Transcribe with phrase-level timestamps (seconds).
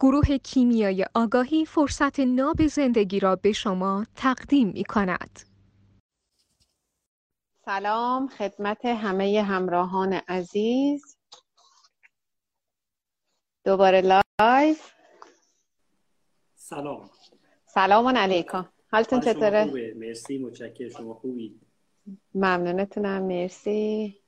[0.00, 5.40] گروه کیمیای آگاهی فرصت ناب زندگی را به شما تقدیم می کند.
[7.64, 11.16] سلام خدمت همه همراهان عزیز.
[13.64, 14.92] دوباره لایف.
[16.54, 17.10] سلام.
[17.66, 18.68] سلام علیکم.
[18.90, 20.88] حالتون چطوره؟ مرسی متشکرم.
[20.88, 21.60] شما خوبی؟
[22.34, 23.22] ممنونتونم.
[23.22, 24.20] مرسی.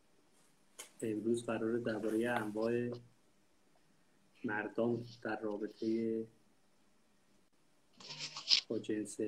[1.02, 2.90] امروز قرار درباره انواع
[4.44, 6.26] مردان در رابطه
[8.68, 9.18] با جنس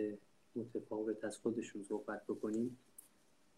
[0.57, 2.79] متفاوت از خودشون صحبت بکنیم.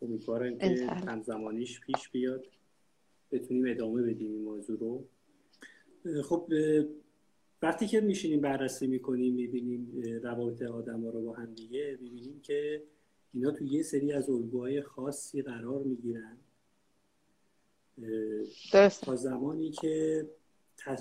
[0.02, 2.46] امیدوارم که همزمانیش پیش بیاد.
[3.32, 5.04] بتونیم ادامه بدیم این موضوع رو.
[6.22, 6.52] خب
[7.62, 12.82] وقتی که میشینیم بررسی می‌کنیم می‌بینیم روابط آدم ها رو با هم دیگه می‌بینیم که
[13.34, 16.36] اینا تو یه سری از الگوهای خاصی قرار می‌گیرن.
[19.02, 20.26] تا زمانی که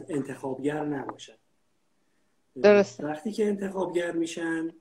[0.10, 1.34] انتخابگر نباشن.
[2.62, 4.72] درست وقتی که انتخابگر میشن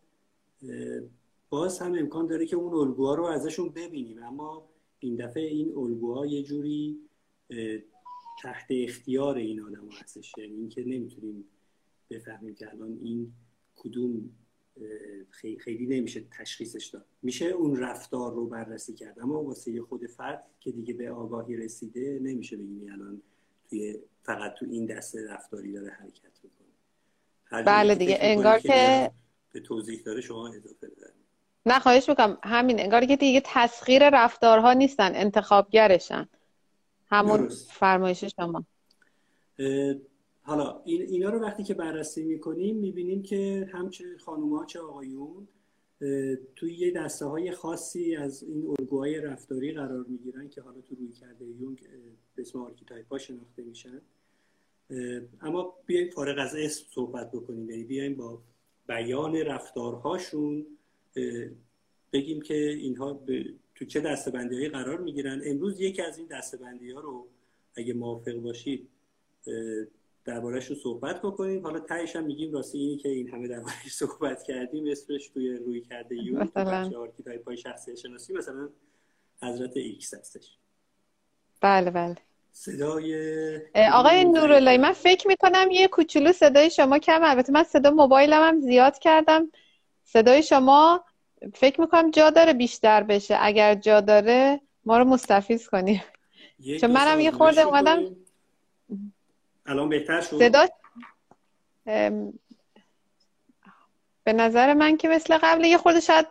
[1.50, 4.22] باز هم امکان داره که اون الگوها رو ازشون ببینیم.
[4.22, 4.68] اما
[5.00, 7.00] این دفعه این الگوها یه جوری
[8.42, 10.32] تحت اختیار این آدم هستش.
[10.38, 11.44] یعنی اینکه نمی‌تونیم
[12.10, 13.32] بفهمیم که الان این
[13.76, 14.30] کدوم
[15.58, 17.04] خیلی نمیشه تشخیصش داد.
[17.22, 19.20] میشه اون رفتار رو بررسی کرد.
[19.20, 23.22] اما واسه خود فرد که دیگه به آگاهی رسیده نمیشه بگیم الان
[23.72, 27.64] توی فقط تو این دسته رفتاری داره حرکت می‌کنه.
[27.64, 29.10] بله دیگه انگار که
[29.52, 31.22] به توضیح داره شما اضافه بزنید
[31.66, 32.38] نه خواهش می‌کنم.
[32.42, 36.28] همین انگار که دیگه تسخیر رفتارها نیستن انتخابگرشن.
[37.10, 38.64] همون فرمایش شما.
[40.42, 45.48] حالا این اینا رو وقتی که بررسی می‌کنیم می‌بینیم که هم چه خانوما چه آقایون
[46.56, 51.44] توی یه دسته های خاصی از این الگوهای رفتاری قرار می‌گیرن که حالا تو رویکرد
[51.44, 51.88] یونگ
[52.34, 54.00] به اسم archetype ها شناخته میشن.
[55.40, 57.70] اما بیایم فارغ از اسم صحبت بکنیم.
[57.70, 58.42] یعنی بیایم با
[58.88, 60.66] بیان رفتارهاشون
[62.12, 63.24] بگیم که اینها
[63.74, 65.42] تو چه دسته‌بندی هایی قرار می‌گیرن.
[65.44, 67.26] امروز یکی از این دسته‌بندی ها رو
[67.74, 68.88] اگه موافق باشید
[70.24, 71.62] دربارهش رو صحبت بکنیم.
[71.62, 76.16] حالا تهش هم میگیم راستی اینی که این همه دربارهش صحبت کردیم اسمش توی رویکرد
[76.16, 76.90] یونگ مثلا.
[77.44, 78.68] پای شخصی شناسی مثلا
[79.42, 80.56] حضرت ایکس هستش.
[81.60, 82.16] بله بله.
[82.52, 83.60] صدای
[83.92, 88.60] آقای نوراللهی من فکر می‌کنم یه کوچولو صدای شما کم البته من صدا موبایلم هم
[88.60, 89.50] زیاد کردم.
[90.04, 91.04] صدای شما
[91.54, 93.36] فکر می‌کنم جا داره بیشتر بشه.
[93.40, 96.02] اگر جا داره ما رو مستفیض کنیم
[96.80, 98.16] چون منم یه خورده اومدم
[99.66, 100.66] الان بهتر شد؟ صدا
[104.24, 106.26] به نظر من که مثل قبل یه خورده شاید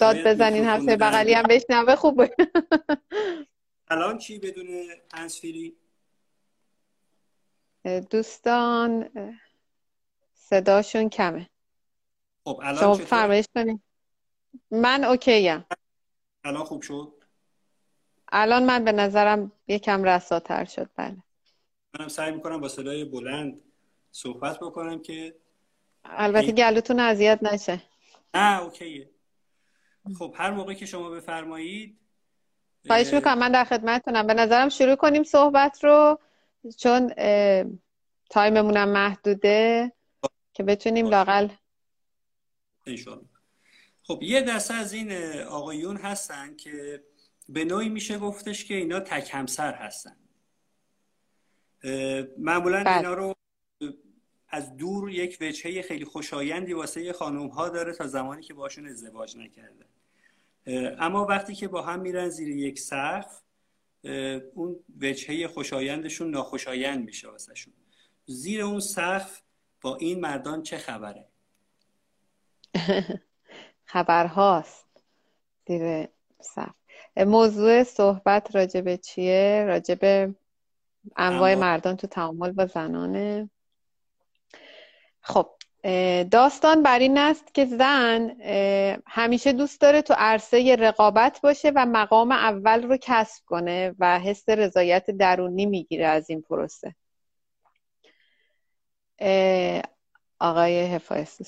[0.00, 2.22] داد بزنین هفته بغلی هم بشنوه خوب
[3.88, 5.76] الان چی بدون هنسفیری
[8.10, 9.10] دوستان
[10.34, 11.50] صداشون کمه.
[12.44, 13.82] خب الان شما فرمایش کنین.
[14.70, 15.64] من OK ام.
[16.44, 17.24] الان خوب شد؟
[18.32, 21.16] الان من به نظرم یکم رساتر شد بله.
[21.98, 23.60] منم سعی می‌کنم با صدای بلند
[24.12, 25.34] صحبت بکنم که
[26.04, 27.82] البته گلوتون اذیت نشه.
[28.34, 29.10] نه OK ئه.
[30.18, 31.98] خب هر موقع که شما بفرمایید
[32.86, 34.26] خواهش می‌کنم من در خدمتتونم.
[34.26, 36.18] به نظرم شروع کنیم صحبت رو
[36.76, 37.12] چون
[38.30, 39.92] time مونم محدوده
[40.52, 41.48] که بتونیم لاقل
[44.02, 45.12] خب یه دسته از این
[45.42, 47.04] آقایون هستن که
[47.48, 50.16] به نوعی میشه گفتش که اینا تک همسر هستن.
[52.38, 52.96] معمولا بله.
[52.96, 53.34] اینا رو
[54.48, 59.36] از دور یک وجهه خیلی خوشایندی واسه خانوم ها داره تا زمانی که باشون ازدواج
[59.36, 59.84] نکرده.
[60.98, 63.42] اما وقتی که با هم میرن زیر یک سقف
[64.54, 67.72] اون وجهه خوشایندشون ناخوشایند میشه واسهشون.
[68.26, 69.40] زیر اون سقف
[69.80, 71.26] با این مردان چه خبره؟
[73.84, 74.86] خبرهاست
[75.68, 76.08] زیر
[76.40, 76.74] سقف.
[77.16, 80.34] موضوع صحبت راجبه چیه؟ راجبه
[81.16, 83.50] انواع مردان تو تعامل با زنانه.
[85.20, 85.50] خب
[86.30, 88.36] داستان بر این است که زن
[89.06, 94.48] همیشه دوست داره تو عرصه رقابت باشه و مقام اول رو کسب کنه و حس
[94.48, 96.94] رضایت درونی می‌گیره از این پروسه.
[100.40, 101.44] آقای حفاظی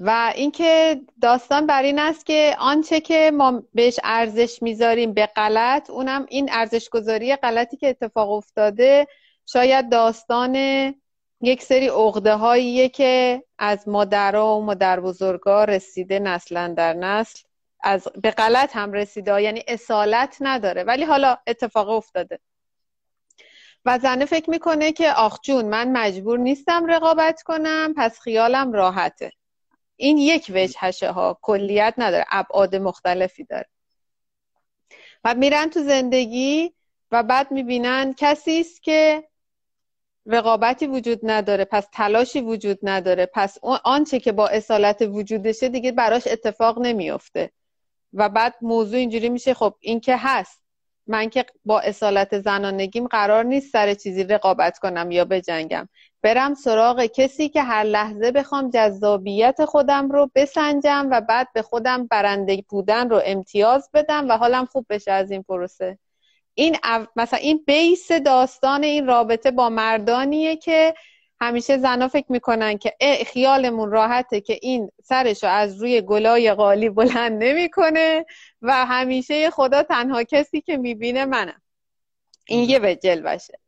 [0.00, 5.90] و اینکه داستان بر این است که آنچه که ما بهش ارزش می‌ذاریم به غلط
[5.90, 9.06] اونم این ارزش گذاری غلطی که اتفاق افتاده
[9.46, 10.54] شاید داستان
[11.40, 17.40] یک سری عقده هاییه که از مادرها و مادر بزرگا رسیده نسلا در نسل
[17.82, 22.38] از به غلط هم رسیده یعنی اصالت نداره ولی حالا اتفاق افتاده.
[23.84, 29.32] و زنه فکر می‌کنه که آخ جون من مجبور نیستم رقابت کنم پس خیالم راحته.
[29.96, 31.38] این یک وجهشه ها.
[31.42, 32.24] کلیت نداره.
[32.30, 33.68] ابعاد مختلفی داره.
[35.24, 36.74] و میرن تو زندگی
[37.10, 39.28] و بعد می‌بینن کسی است که
[40.26, 46.26] رقابتی وجود نداره پس تلاشی وجود نداره پس آنچه که با اصالت وجودشه دیگه براش
[46.26, 47.50] اتفاق نمیافته.
[48.12, 50.62] و بعد موضوع اینجوری میشه خب این که هست.
[51.06, 55.88] من که با اصالت زنانگیم قرار نیست سر چیزی رقابت کنم یا بجنگم.
[56.24, 62.06] برم سراغ کسی که هر لحظه بخوام جذابیت خودم رو بسنجم و بعد به خودم
[62.06, 65.98] برنده بودن رو امتیاز بدم و حالم خوب بشه از این پروسه.
[66.54, 66.76] این
[67.16, 70.94] مثلا این بیس داستان این رابطه با مردانیه که
[71.40, 72.94] همیشه زنا فکر می‌کنن که
[73.26, 78.26] خیالمون راحته که این سرشو از روی گلای قالی بلند نمی‌کنه
[78.62, 81.62] و همیشه خدا تنها کسی که می‌بینه منم.
[82.46, 83.63] این یه به جلوه‌شه.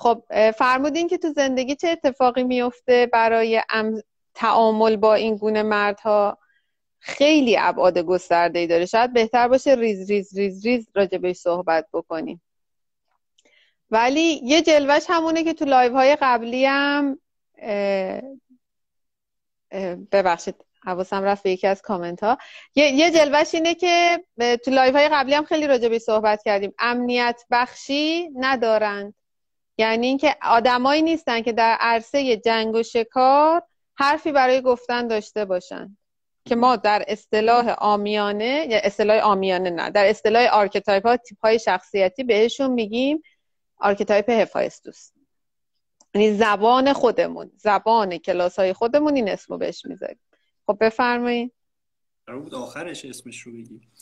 [0.00, 3.62] خب فرمودین که تو زندگی چه اتفاقی میفته برای
[4.34, 6.38] تعامل با این گونه مردها؟
[6.98, 8.86] خیلی ابعاد گسترده ای داره.
[8.86, 12.42] شاید بهتر باشه ریز ریز ریز ریز راجبش صحبت بکنیم.
[13.90, 17.18] ولی یه جلوه‌ش همونه که تو live های قبلی هم
[20.12, 22.38] ببخشید حواسم رفت به یکی از کامنت ها
[22.74, 24.24] یه, یه جلوه‌ش اینه که
[24.64, 26.74] تو live های قبلی هم خیلی راجع صحبت کردیم.
[26.78, 29.14] امنیت بخشی ندارند.
[29.80, 33.62] یعنی اینکه آدمایی نیستن که در عرصه جنگ و شکار
[33.94, 35.96] حرفی برای گفتن داشته باشن.
[36.44, 41.58] که ما در اصطلاح عامیانه یا اصطلاح عامیانه نه در اصطلاح archetype ها تیپ های
[41.58, 43.22] شخصیتی بهشون میگیم
[43.76, 45.10] archetype هفایستوس.
[46.14, 50.20] یعنی زبان خودمون زبان کلاس های خودمون این اسمو بهش می‌ذاریم.
[50.66, 51.52] خب بفرمایید.
[52.26, 53.92] بود آخرش اسمش رو بگیم.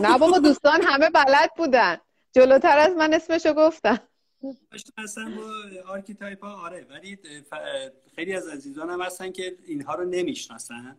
[0.00, 1.96] نه بابا دوستان همه بلد بودن.
[2.32, 4.08] جلوتر از من اسمشو گفتم
[4.98, 5.50] اصلا با
[5.86, 7.18] archetype ها آره ولی
[8.14, 10.96] خیلی از عزیزان هم هستن که اینها رو نمی‌شناسن.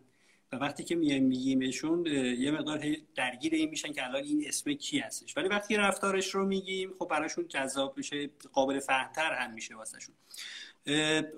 [0.52, 2.06] و وقتی که میایم میگیمشون
[2.38, 5.36] یه مقدار درگیر این میشن که الان این اسم کی هستش.
[5.36, 10.14] ولی وقتی رفتارش رو میگیم خب براشون جذاب میشه قابل فهمتر هم میشه واسهشون.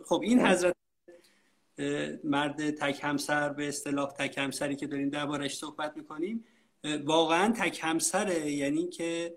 [0.05, 0.75] خب این حضرت
[2.25, 6.45] مرد تک همسر به اصطلاح تک همسری که داریم دربارش صحبت می‌کنیم
[7.05, 8.51] واقعا تک همسره.
[8.51, 9.37] یعنی که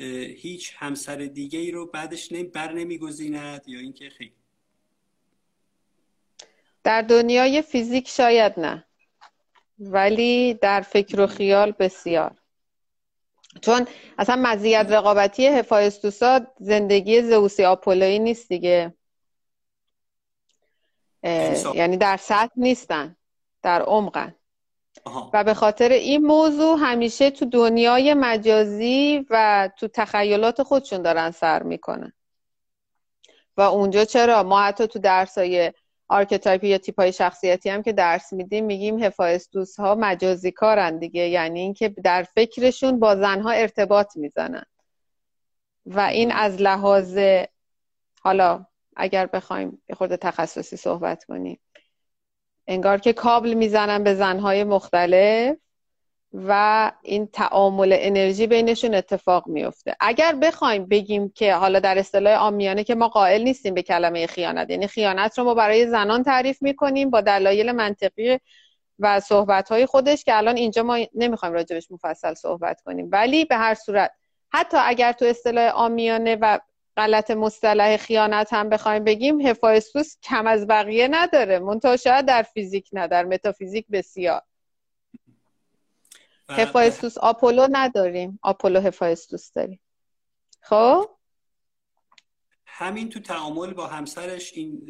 [0.00, 4.32] هیچ همسر دیگه ای رو بعدش نمی بر نمیگزیند یا اینکه خیلی.
[6.84, 8.84] در دنیای فیزیک شاید نه
[9.78, 12.38] ولی در فکر و خیال بسیار.
[13.62, 13.86] چون
[14.18, 18.94] اصلا مزیت رقابتی هفایستوسا زندگی زوسی آپولوی نیست دیگه.
[21.74, 23.16] یعنی در سطح نیستن
[23.62, 24.34] در عمقن.
[25.32, 31.62] و به خاطر این موضوع همیشه تو دنیای مجازی و تو تخیلات خودشون دارن سر
[31.62, 32.12] می‌کنن.
[33.56, 35.72] و اونجا چرا؟ ما حتی تو درسای
[36.08, 41.28] archetype یا تیپ های شخصیتی هم که درس میدیم میگیم هفایستوس ها مجازی کارن دیگه.
[41.28, 44.64] یعنی اینکه در فکرشون با زنها ارتباط می‌زنن.
[45.86, 47.18] و این از لحاظ
[48.20, 48.66] حالا
[48.96, 51.60] اگر بخوایم یه خورده تخصصی صحبت کنیم.
[52.68, 55.56] انگار که کابل می‌زنن به زنهای مختلف
[56.32, 62.84] و این تعامل انرژی بینشون اتفاق میفته اگر بخوایم بگیم که حالا در اصطلاح آمیانه
[62.84, 67.10] که ما قائل نیستیم به کلمه خیانت یعنی خیانت رو ما برای زنان تعریف می‌کنیم
[67.10, 68.38] با دلایل منطقی
[68.98, 73.08] و صحبت های خودش که الان اینجا ما نمی‌خوایم راجبش مفصل صحبت کنیم.
[73.12, 74.12] ولی به هر صورت
[74.52, 76.58] حتی اگر تو اصطلاح آمیانه و
[76.98, 81.58] غلط مصطلح خیانت هم بخوایم بگیم هفایستوس کم از بقیه نداره.
[81.58, 84.42] منتها شاید در فیزیک نه در متافیزیک بسیار.
[86.48, 88.38] هفایستوس آپولو نداریم.
[88.42, 89.80] آپولو هفایستوس داریم.
[90.60, 91.10] خب؟
[92.66, 94.82] همین تو تعامل با همسرش این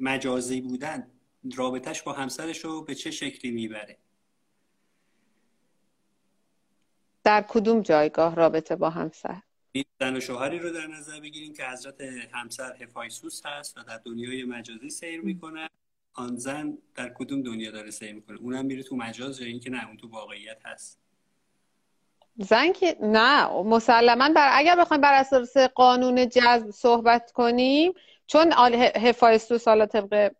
[0.00, 1.10] مجازی بودن
[1.56, 3.98] رابطش با همسرش رو به چه شکلی می‌بره؟
[7.24, 9.42] در کدوم جایگاه رابطه با همسر؟
[10.00, 12.00] زن و شوهری رو در نظر بگیریم که حضرت
[12.32, 15.68] همسر هفایسوس هست و در دنیای مجازی سیر می‌کنه.
[16.14, 19.86] آن زن در کدوم دنیا داره سیر می‌کنه؟ اونم میره تو مجاز یا اینکه نه
[19.86, 20.98] اون تو واقعیت هست؟
[22.36, 27.92] زن که نه مسلما بر اگر بخوایم بر اساس قانون جذب صحبت کنیم
[28.26, 28.52] چون
[28.96, 30.32] هفایستوس حالا طبق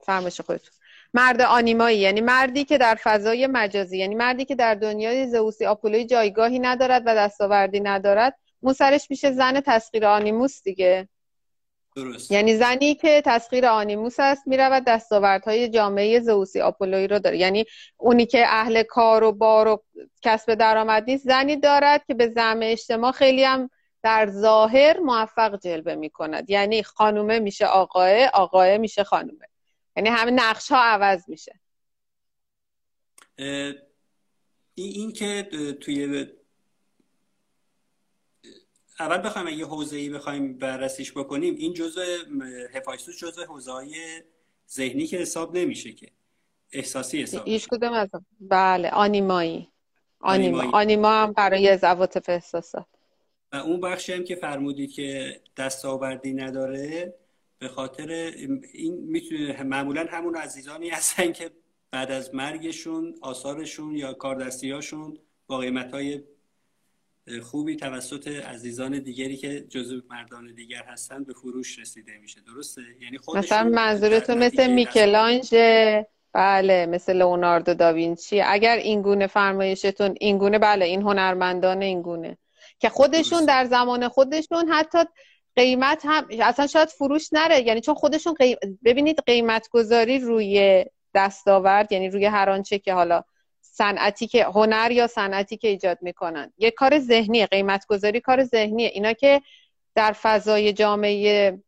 [0.00, 0.74] فهمش خودتون
[1.14, 6.04] مرد آنیمایی یعنی مردی که در فضای مجازی یعنی مردی که در دنیای زئوسی آپولوی
[6.04, 11.08] جایگاهی ندارد و دستاوردی ندارد اون سرش میشه زن تسخیر آنیموس دیگه.
[11.96, 12.30] درست.
[12.30, 17.38] یعنی زنی که تسخیر آنیموس است می‌رود دستاوردهای جامعه زئوسی آپولوی رو داره.
[17.38, 17.64] یعنی
[17.96, 19.82] اونی که اهل کار و بار و
[20.22, 23.70] کسب درآمد نیست زنی دارد که به زعم اجتماع خیلی هم
[24.02, 29.46] در ظاهر موفق جلوه می کند یعنی خانومه میشه آقاه آقاه میشه خانومه.
[29.96, 31.60] یعنی همه نقش ها عوض میشه.
[34.74, 35.48] این که
[35.80, 36.26] توی
[39.00, 42.02] اول بخوایم یه حوزه ای بخوایم بررسیش بکنیم این جزء
[42.74, 44.22] هفایسوس جزء حوزه های
[44.70, 46.10] ذهنی که حساب نمیشه که.
[46.72, 48.08] احساسی حساب ایش کدوم از
[48.40, 49.68] بله آنیمایی.
[50.20, 50.70] آنیما.
[50.72, 52.86] آنیما هم برای زواتف احساسات.
[53.52, 57.14] و اون بخشی هم که فرمودید که دستاوردی نداره
[57.58, 58.10] به خاطر
[58.72, 61.50] این می‌تونه معمولا همون عزیزانی هستن که
[61.90, 66.22] بعد از مرگشون آثارشون یا کاردستیاشون با قیمت های
[67.42, 72.40] خوبی توسط عزیزان دیگری که جزو مردان دیگر هستن به فروش رسیده میشه.
[72.40, 75.54] درسته؟ یعنی مثلا منظورتون مثل میکلانج
[76.32, 78.40] بله مثل لئوناردو داوینچی.
[78.40, 82.38] اگر این گونه فرمایشتون این گونه بله این هنرمندان این گونه.
[82.78, 84.98] که خودشون در زمان خودشون حتی
[85.56, 87.60] قیمت هم اصلا شاید فروش نره.
[87.60, 88.34] یعنی چون خودشون
[88.84, 93.22] ببینید قیمت گذاری روی دستاورد یعنی روی هر آنچه که حالا
[93.78, 96.52] صنعتی که هنر یا صنعتی که ایجاد می‌کنن.
[96.58, 98.90] یه کار ذهنی قیمت گذاری کار ذهنیه.
[98.94, 99.42] اینا که
[99.94, 101.58] در فضای جامعه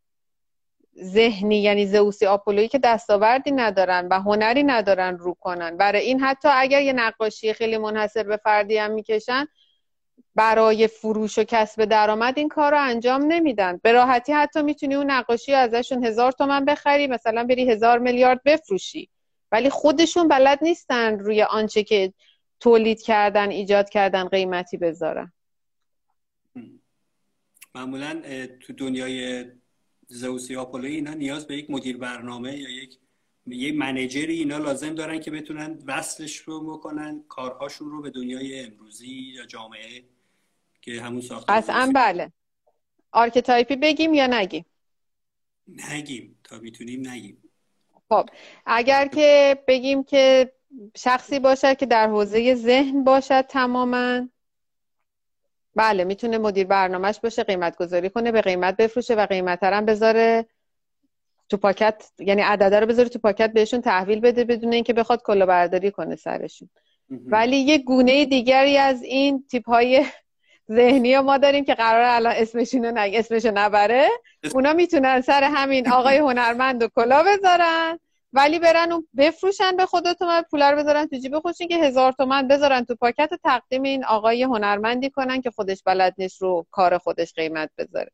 [1.03, 5.77] ذهنی یعنی زئوسی آپولویی که دستاوردی ندارن و هنری ندارن رو کنن.
[5.77, 9.47] برای این حتی اگر یه نقاشی خیلی منحصر به فردی هم می‌کشن
[10.35, 13.81] برای فروش و کسب درآمد این کار رو انجام نمیدن.
[13.83, 19.09] به راحتی حتی می‌تونی اون نقاشی ازشون هزار تومن بخری مثلا بری هزار میلیارد بفروشی.
[19.53, 22.13] ولی خودشون بلد نیستن روی آنچه که
[22.61, 25.33] تولید کردن ایجاد کردن قیمتی بذارن.
[27.75, 28.23] معمولا
[28.61, 29.45] تو دنیای
[30.09, 32.99] زئوسی آپولویی اینا نیاز به یک مدیر برنامه یا یک
[33.47, 38.65] یه manager ی اینا لازم دارن که بتونن وصلش رو بکنن کارهاشون رو به دنیای
[38.65, 40.05] امروزی یا جامعه
[40.83, 42.33] که همون ساخته قطعا بله.
[43.13, 44.65] archetype ی بگیم یا نگیم؟
[45.69, 46.39] نگیم.
[46.45, 47.50] تا می‌تونیم نگیم.
[48.11, 48.29] خب
[48.67, 50.53] اگر که بگیم که
[50.97, 54.29] شخصی باشد که در حوزه ذهن باشد تماما
[55.75, 60.47] بله می‌تونه مدیر برنامهش باشه قیمت گذاری کنه به قیمت بفروشه و قیمت هم بذاره
[61.49, 65.91] تو پاکت یعنی عدده رو بذاره تو پاکت بهشون تحویل بده بدون اینکه بخواد کلاهبرداری
[65.91, 66.69] کنه سرشون.
[67.11, 70.07] ولی یه گونه دیگری از این تیپ های
[70.73, 73.15] ذهنی ما داریم که قرار الان اسمشون رو نگ...
[73.15, 74.09] اسمشو نبره
[74.55, 77.99] اونا می‌تونن سر همین آقای هنرمند و کلا بذارن
[78.33, 82.13] ولی برن و بفروشن به خود تومن پولا رو بذارن تو جیب خودشون که هزار
[82.13, 86.99] تومن بذارن تو پاکت تقدیم این آقای هنرمندی کنن که خودش بلد نیست رو کار
[86.99, 88.11] خودش قیمت بذاره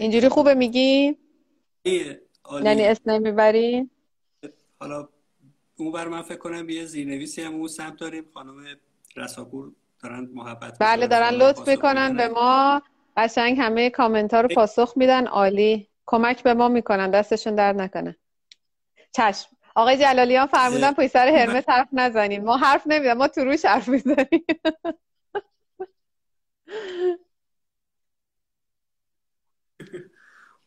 [0.00, 1.16] اینجوری خوبه میگی؟
[1.84, 3.90] یعنی اسم نمی‌بری؟
[4.80, 5.08] حالا
[5.76, 8.76] اون بر من فکر کنم یه زیرنویسی هم اون سمت داریم خانم
[9.16, 12.82] رساپور دارن محبت بله دارن لطف می‌کنن به ما.
[13.16, 15.26] قشنگ همه کامنت ها رو پاسخ میدن.
[15.26, 15.88] عالی.
[16.06, 17.10] کمک به ما می‌کنن.
[17.10, 18.16] دستشون درد نکنه.
[19.12, 19.48] چشم.
[19.74, 23.88] آقای جلالیان فرمودن پای سر هرمس حرف نزنیم ما حرف نمیدن ما تو روش حرف
[23.88, 24.46] می‌زنیم.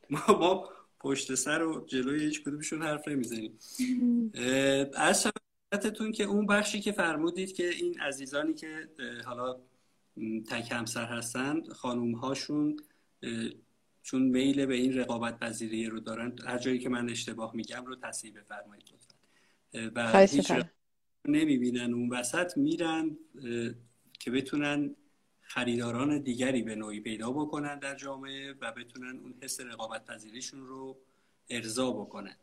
[0.09, 0.69] ما ما
[1.00, 3.59] پشت سر و جلوی هیچ کدومشون حرف نمی‌زنیم.
[4.97, 5.27] از
[5.73, 8.89] شبتتون که اون بخشی که فرمودید که این عزیزانی که
[9.25, 9.59] حالا
[10.49, 12.77] تک همسر هستن خانوم هاشون
[14.03, 17.95] چون میل به این رقابت پذیری رو دارن هر جایی که من اشتباه میگم رو
[17.95, 18.83] تصحیح بفرمایید
[19.95, 20.51] و هیچ
[21.25, 23.17] نمی‌بینن اون وسط میرن
[24.19, 24.95] که بتونن
[25.41, 30.97] خریداران دیگری به نوعی پیدا بکنن در جامعه و بتونن اون حس رقابت پذیریشون رو
[31.49, 32.35] ارضا بکنن.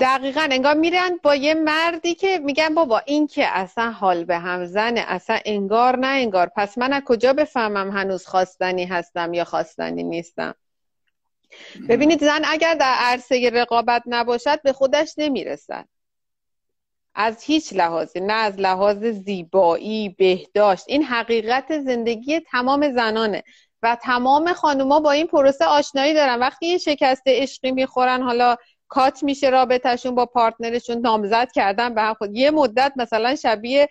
[0.00, 4.66] دقیقا انگار میرن با یه مردی که میگن بابا این که اصلا حال به هم
[4.66, 6.50] زنه اصلا انگار نه انگار.
[6.56, 10.54] پس من از کجا بفهمم هنوز خواستنی هستم یا خواستنی نیستم؟
[11.88, 15.88] ببینید زن اگر در عرصه رقابت نباشد به خودش نمی‌رسد.
[17.14, 20.84] از هیچ لحاظی نه از لحاظ زیبایی بهداشت.
[20.88, 23.42] این حقیقت زندگی تمام زنانه
[23.82, 26.38] و تمام خانوما با این پروسه آشنایی دارن.
[26.38, 28.56] وقتی یه شکست عشقی می‌خورن حالا
[28.92, 32.36] کات میشه رابطهشون با پارتنرشون نامزد کردن به هم خود.
[32.36, 33.88] یه مدت مثلا شبیه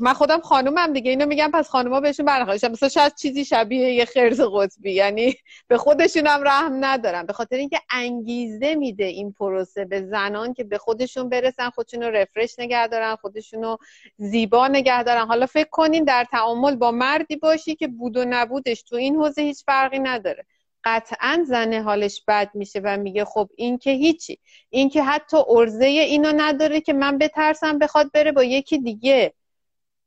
[0.00, 4.04] من خودم خانومم دیگه اینو میگم پس خانوما بهشون برنخواهشم مثلا شاید چیزی شبیه یه
[4.04, 5.34] خرز قطبی یعنی
[5.68, 10.64] به خودشون هم رحم ندارم به خاطر اینکه انگیزه میده این پروسه به زنان که
[10.64, 13.78] به خودشون برسن خودشون رو رفرش نگه دارن خودشون رو
[14.16, 15.26] زیبا نگه دارن.
[15.26, 19.42] حالا فکر کنین در تعامل با مردی باشی که بود و نبودش تو این حوزه
[19.42, 20.46] هیچ فرقی نداره.
[20.84, 24.38] قطعا زنه حالش بد میشه و میگه خب این که هیچی.
[24.70, 29.34] این که حتی ارزه اینو نداره که من بترسم بخواد بره با یکی دیگه.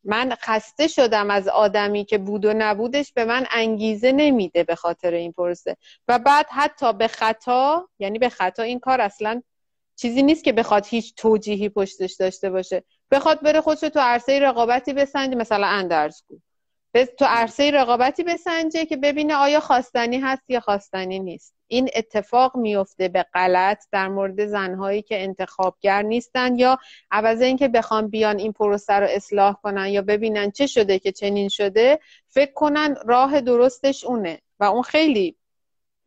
[0.03, 5.11] من خسته شدم از آدمی که بود و نبودش به من انگیزه نمیده به خاطر
[5.13, 5.77] این پروسه
[6.07, 9.41] و بعد حتی به خطا یعنی به خطا این کار اصلا
[9.95, 12.83] چیزی نیست که بخواد هیچ توجیهی پشتش داشته باشه.
[13.11, 16.39] بخواد بره خودش تو عرصه رقابتی بسنجه مثلا اندرزگو
[16.93, 21.55] تو عرصه رقابتی بسنجه که ببینه آیا خواستنی هست یا خواستنی نیست.
[21.67, 26.79] این اتفاق میفته به غلط در مورد زنهایی که انتخابگر نیستن یا
[27.11, 31.49] عوض اینکه بخوان بیان این پروسه رو اصلاح کنن یا ببینن چه شده که چنین
[31.49, 35.35] شده فکر کنن راه درستش اونه و اون خیلی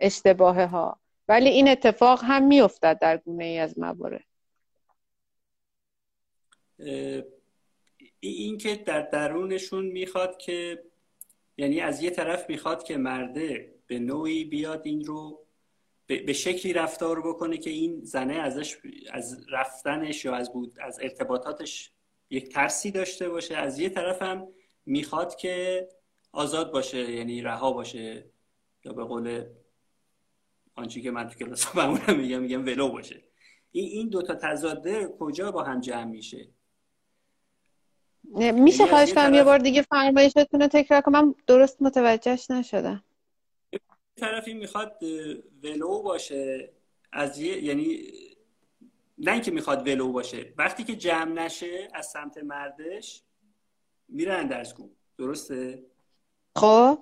[0.00, 4.24] اشتباهه ها ولی این اتفاق هم میافتد در گونه ای از موارد.
[8.28, 10.82] این که در درونشون می‌خواد که
[11.56, 15.46] یعنی از یه طرف می‌خواد که مرده به نوعی بیاد این رو
[16.06, 18.76] به شکلی رفتار بکنه که این زنه ازش
[19.12, 21.92] از رفتنش یا از بود از ارتباطاتش
[22.30, 23.56] یک ترسی داشته باشه.
[23.56, 24.48] از یه طرف هم
[24.86, 25.88] می‌خواد که
[26.32, 28.30] آزاد باشه یعنی رها باشه.
[28.84, 29.44] یا به قول
[30.74, 31.76] آنچه که من تو کلاس
[32.08, 33.22] میگم میگم ولو باشه.
[33.72, 36.48] این این دو تا تضاده کجا با هم جمع میشه؟
[38.34, 41.24] میشه یعنی خواهش کنم یه بار دیگه فرمایشتون رو تکرار کنم.
[41.24, 43.04] من درست متوجهش نشدم.
[44.16, 45.02] طرفی می‌خواد
[45.62, 46.72] ولو باشه.
[47.12, 47.98] از یه یعنی
[49.18, 50.54] نه اینکه می‌خواد ولو باشه.
[50.58, 53.22] وقتی که جمع نشه از سمت مردش
[54.08, 55.82] میره اندرزگو درسته؟
[56.56, 56.98] خب.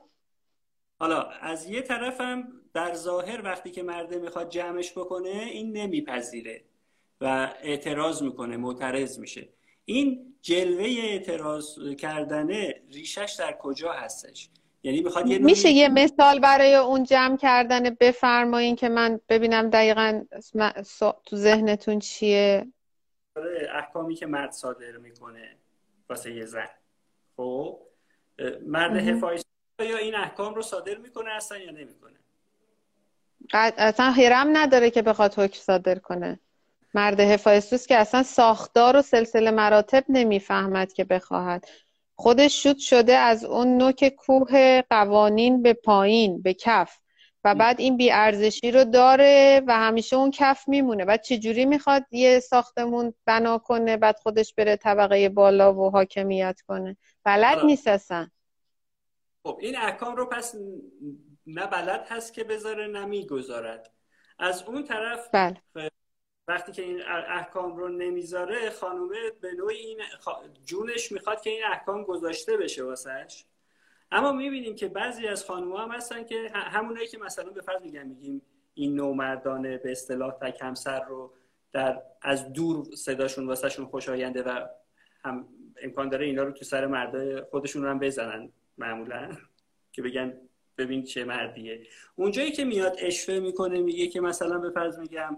[0.98, 6.64] حالا از یه طرفم در ظاهر وقتی که مرده می‌خواد جمعش بکنه این نمیپذیره
[7.20, 9.48] و اعتراض می‌کنه معترض میشه.
[9.84, 14.50] این جلوه اعتراض کردنه ریشش در کجا هستش؟
[14.82, 20.24] یعنی می‌خواد یه میشه یه مثال برای اون جمع کردن بفرمایین که من ببینم دقیقا
[21.24, 22.66] تو ذهنتون چیه؟
[23.36, 25.56] آره، احکامی که مرد صادر می‌کنه
[26.08, 26.68] واسه یه زن.
[27.36, 27.78] خب؟
[28.66, 29.42] مرد حفاظ
[29.80, 32.18] یا این احکام رو صادر می‌کنه اصلا یا نمی‌کنه؟
[33.52, 36.40] اصلا حرم نداره که بخواد حکم صادر کنه.
[36.94, 41.68] مرد حفاظ که اصلا ساختار و سلسله مراتب نمی‌فهمد که بخواهد.
[42.16, 46.98] خودش شد شده از اون نوک کوه قوانین به پایین به کف.
[47.44, 51.04] و بعد این بیارزشی رو داره و همیشه اون کف میمونه.
[51.04, 56.96] بعد چجوری می‌خواد یه ساختمون بنا کنه بعد خودش بره طبقه بالا و حاکمیت کنه؟
[57.24, 58.28] بلد نیست اصلا.
[59.42, 60.54] خب این احکام رو پس
[61.46, 63.90] نه بلد هست که بذاره نه می‌گذارد.
[64.38, 65.60] از اون طرف بله.
[66.48, 69.98] وقتی که این احکام رو نمی‌ذاره خانومه به نوعی این
[70.64, 73.44] جونش می‌خواد که این احکام گذاشته بشه واسش.
[74.12, 78.06] اما می‌بینیم که بعضی از خانوما هم هستن که همونایی که مثلا به فرض میگم
[78.06, 78.42] میگیم
[78.74, 81.32] این نومردانه به اصطلاح تک همسر رو
[81.72, 84.66] در از دور صداشون واسهشون خوشاینده و
[85.24, 85.48] هم
[85.82, 89.36] امکان داره اینا رو تو سر مرده خودشون رو هم بزنن معمولا.
[89.92, 90.40] که بگن
[90.78, 91.86] ببین چه مردیه.
[92.16, 95.36] اونجایی که میاد اشوه می‌کنه میگه که مثلا به فرض میگم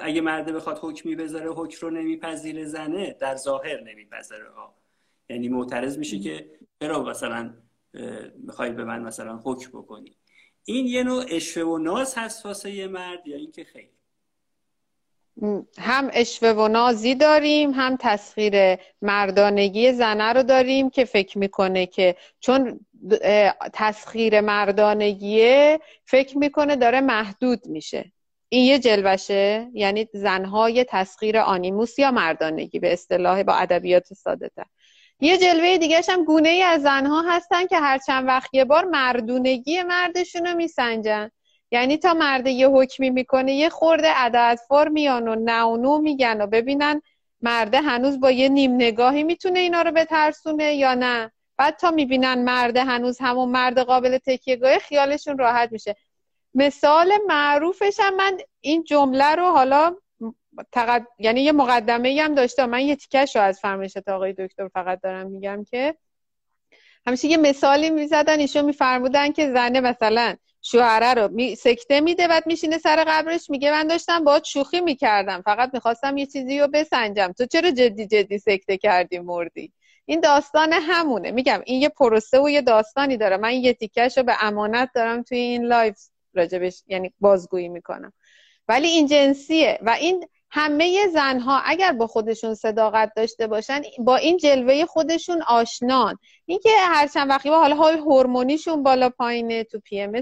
[0.00, 4.50] اگه مرده بخواد حکمی بذاره حکم رو نمیپذیره زنه در ظاهر نمیپذیره.
[4.50, 4.74] ها
[5.28, 7.54] یعنی معترض میشه که چرا مثلا
[8.38, 10.16] می‌خوای به من مثلا حکم بکنی.
[10.64, 13.90] این یه نوع اشوه و ناز هست واسه یه مرد یا اینکه خیلی
[15.78, 22.16] هم اشوه و نازی داریم هم تسخیر مردانگی زنه رو داریم که فکر می‌کنه که
[22.40, 22.80] چون
[23.72, 28.12] تسخیر مردانگیه فکر می‌کنه داره محدود میشه.
[28.48, 34.64] این یه جلوشه؟ یعنی زنهای تسخیر آنیموس یا مردانگی به اصطلاح با ادبیات ساده تر
[35.20, 38.84] یه جلوه دیگه هم گونه ای از زنها هستن که هر چند وقت یه بار
[38.84, 41.30] مردونگی مردشون رو میسنجن.
[41.70, 47.02] یعنی تا مرد یه حکمی می‌کنه یه خورده عددفار میان و نونو میگن و ببینن
[47.40, 51.32] مرده هنوز با یه نیم نگاهی می‌تونه اینا رو بترسونه یا نه.
[51.56, 55.94] بعد تا می‌بینن مرده هنوز همون مرد قابل تکیهگاه خیالشون راحت میشه.
[56.56, 59.96] مثال معروفش هم من این جمله رو حالا
[60.72, 61.06] تقد...
[61.18, 62.66] یعنی یه مقدمه هم داشته.
[62.66, 65.94] من یه تیکش رو از فرمایشات آقای دکتر فقط دارم میگم که
[67.06, 71.54] همیشه یه مثالی می‌زدن ایشون میفرمودن که زنه مثلا شوهره رو می...
[71.54, 75.42] سکته میده بعد میشینه سر قبرش میگه من داشتم باهات شوخی می‌کردم.
[75.42, 77.32] فقط می‌خواستم یه چیزی رو بسنجم.
[77.38, 79.72] تو چرا جدی جدی سکته کردی مردی؟
[80.04, 81.30] این داستان همونه.
[81.30, 83.36] میگم این یه پروسه و یه داستانی داره.
[83.36, 85.96] من یه تیکش رو به امانت دارم توی این live
[86.36, 88.12] راجبش یعنی بازگویی می‌کنم.
[88.68, 94.36] ولی این جنسیه و این همه زنها اگر با خودشون صداقت داشته باشن با این
[94.36, 96.18] جلوه خودشون آشنان.
[96.46, 100.12] اینکه هر چند وقتی حالا های هورمونیشون بالا پایینه تو پی ام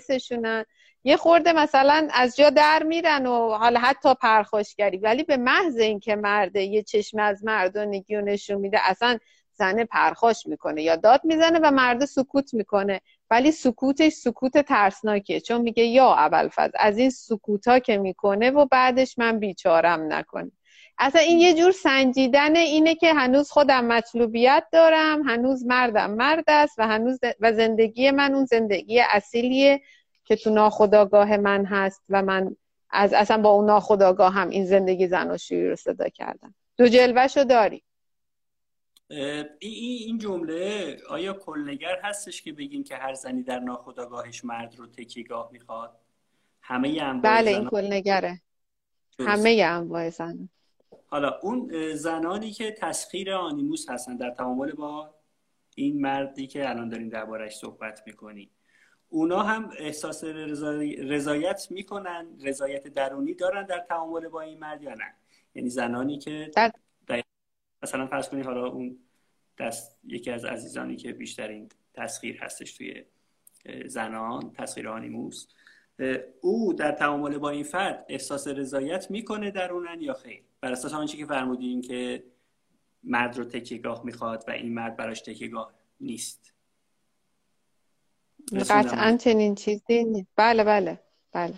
[1.07, 4.97] یه خورده مثلا از جا در میرن و حالا حتی پرخاشگری.
[4.97, 9.19] ولی به محض اینکه مرده یه چشم از مردانگی و نشون میده اصلا
[9.53, 13.01] زنه پرخاش می‌کنه یا داد می‌زنه و مرد سکوت می‌کنه.
[13.31, 15.41] ولی سکوتش سکوت ترسناکیه.
[15.41, 20.51] چون میگه یا اول از این سکوتا که می‌کنه و بعدش من بیچارم نکنه.
[20.99, 26.79] اصلا این یه جور سنجیدن اینه که هنوز خودم مطلوبیت دارم هنوز مردم مرد است
[26.79, 29.81] و هنوز و زندگی من اون زندگی اصیلیه
[30.25, 32.57] که تو ناخداگاه من هست و من
[32.91, 36.55] از اصلا با اون ناخداگاه هم این زندگی زناشویی رو صدا کردم.
[36.77, 37.83] دو جلوهشو داری.
[39.59, 45.49] این جمله آیا کلنگر هستش که بگیم که هر زنی در ناخداگاهش مرد رو تکیگاه
[45.53, 45.99] می‌خواد؟
[46.61, 48.41] همه انواع بله این کلنگره.
[49.19, 50.49] همه انواع زن.
[51.07, 55.15] حالا اون زنانی که تسخیر آنیموس هستن در تعامل با
[55.75, 58.51] این مردی که الان داریم دربارش صحبت می‌کنیم
[59.09, 60.25] اونا هم احساس
[60.99, 65.15] رضایت می‌کنن؟ رضایت درونی دارن در تعامل با این مرد یا نه؟
[65.55, 66.73] یعنی زنانی که در...
[67.85, 68.99] مثلا فرض کنید حالا اون
[69.59, 73.05] دست یکی از عزیزانی که بیشترین تسخیر هستش توی
[73.87, 75.47] زنان تسخیر آنیموس
[76.41, 81.17] او در تعامل با این فرد احساس رضایت می‌کنه درونن یا خیر؟ بر اساس آنچه
[81.17, 82.25] که فرمودین که
[83.03, 86.55] مرد رو تکیگاه می‌خواد و این مرد براش تکیگاه نیست.
[88.71, 90.29] قطعا چنین چیزی نیست.
[90.37, 91.01] بله بله
[91.33, 91.55] بله.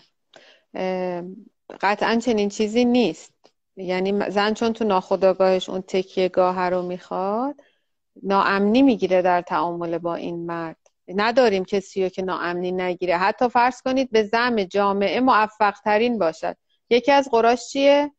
[1.80, 3.35] قطعا چنین چیزی نیست.
[3.76, 7.54] یعنی زن چون تو ناخداگاهش اون تکیهگاه رو می‌خواد
[8.22, 10.76] ناامنی می‌گیره در تعامل با این مرد.
[11.08, 13.16] نداریم کسی رو که ناامنی نگیره.
[13.16, 16.56] حتی فرض کنید به زم جامعه موفق ترین باشد.
[16.90, 18.12] یکی از غراش چیه؟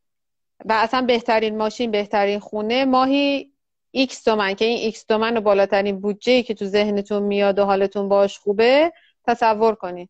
[0.65, 3.51] و اصلا بهترین ماشین بهترین خونه ماهی
[3.91, 8.09] X تومن که این X تومن و بالاترین بودجه که تو ذهنتون میاد و حالتون
[8.09, 8.93] باش خوبه
[9.23, 10.09] تصور کنید.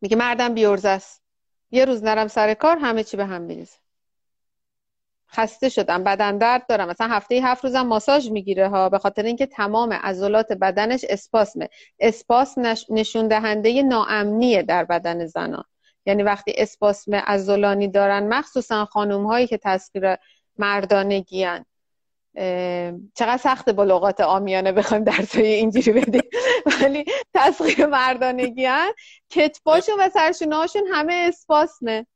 [0.00, 1.25] میگه مردم بی‌عرضه است.
[1.76, 3.76] یه روز نرم سر کار همه چی به هم میریزه.
[5.32, 6.88] خسته شدم بدن درد دارم.
[6.88, 11.68] مثلا هفته هفت روزم ماساژ می‌گیره ها به خاطر اینکه تمام عضلات بدنش اسپاسمه.
[12.00, 12.58] اسپاس
[12.90, 15.64] نشون دهنده ناامنیه در بدن زنان.
[16.06, 20.16] یعنی وقتی اسپاسم عضلانی دارن مخصوصا خانم هایی که تسخیر
[20.58, 21.44] مردانگی
[23.14, 26.22] چقدر سخته با لغات آمیانه بخوایم درسای اینجوری بدیم.
[26.82, 28.92] ولی تسخیر مردانگی هن
[29.30, 32.06] کتفاشون و سرشونهاشون همه اسپاسمه.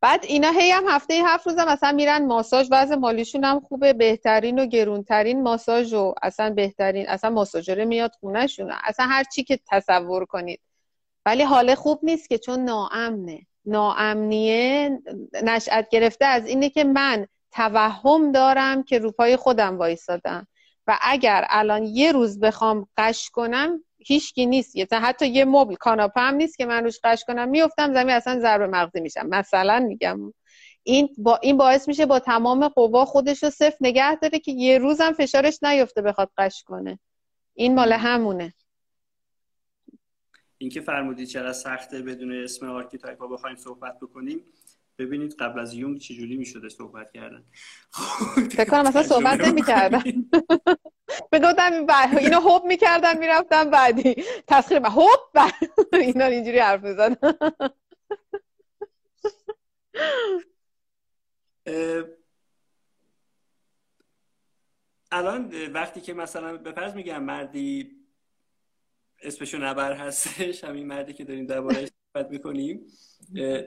[0.00, 4.58] بعد اینا هی هم هفته هفت روزم مثلا میرن ماساژ وضع مالیشون هم خوبه بهترین
[4.58, 8.72] و گرونترین ماساژ و اصلا بهترین اصلا ماساژره میاد خونهشون.
[8.84, 10.60] اصلا هر چی که تصور کنید.
[11.26, 13.46] ولی حال خوب نیست که چون ناامنه.
[13.64, 14.98] ناامنیه
[15.42, 20.46] نشأت گرفته از اینه که من توهم دارم که روپای خودم وایسادم.
[20.86, 24.76] و اگر الان یه روز بخوام قش کنم هیچکی نیست.
[24.76, 27.48] یه حتی یه مبل کاناپه هم نیست که من روش قش کنم.
[27.48, 29.26] میفتم زمین اصلا ضرب مغزی میشم.
[29.26, 30.32] مثلا میگم.
[30.82, 34.78] این با این باعث میشه با تمام قوا خودش رو صفر نگه داره که یه
[34.78, 36.98] روزم فشارش نیفته بخواد قش کنه.
[37.54, 38.54] این مال همونه.
[40.58, 44.44] اینکه فرمودید چرا سخته بدون اسم آرکیتایپ ها بخوایم صحبت بکنیم.
[44.98, 47.44] ببینید قبل از یونگ چجوری می‌شده صحبت کردن.
[48.56, 50.02] فکر کنم مثلا صحبت نمی‌کردن.
[51.32, 51.86] بگفتم
[52.18, 54.14] اینو هوب می‌کردن می‌رفتم بعدی.
[54.46, 55.52] تسخیر من هوب!
[55.92, 57.16] اینا اینجوری حرف میزن
[65.10, 67.90] الان وقتی که مثلا به فرض میگم مردی
[69.22, 70.64] اسمشو نبر هستش.
[70.64, 72.86] همین مردی که داریم دربارهش صحبت می‌کنیم.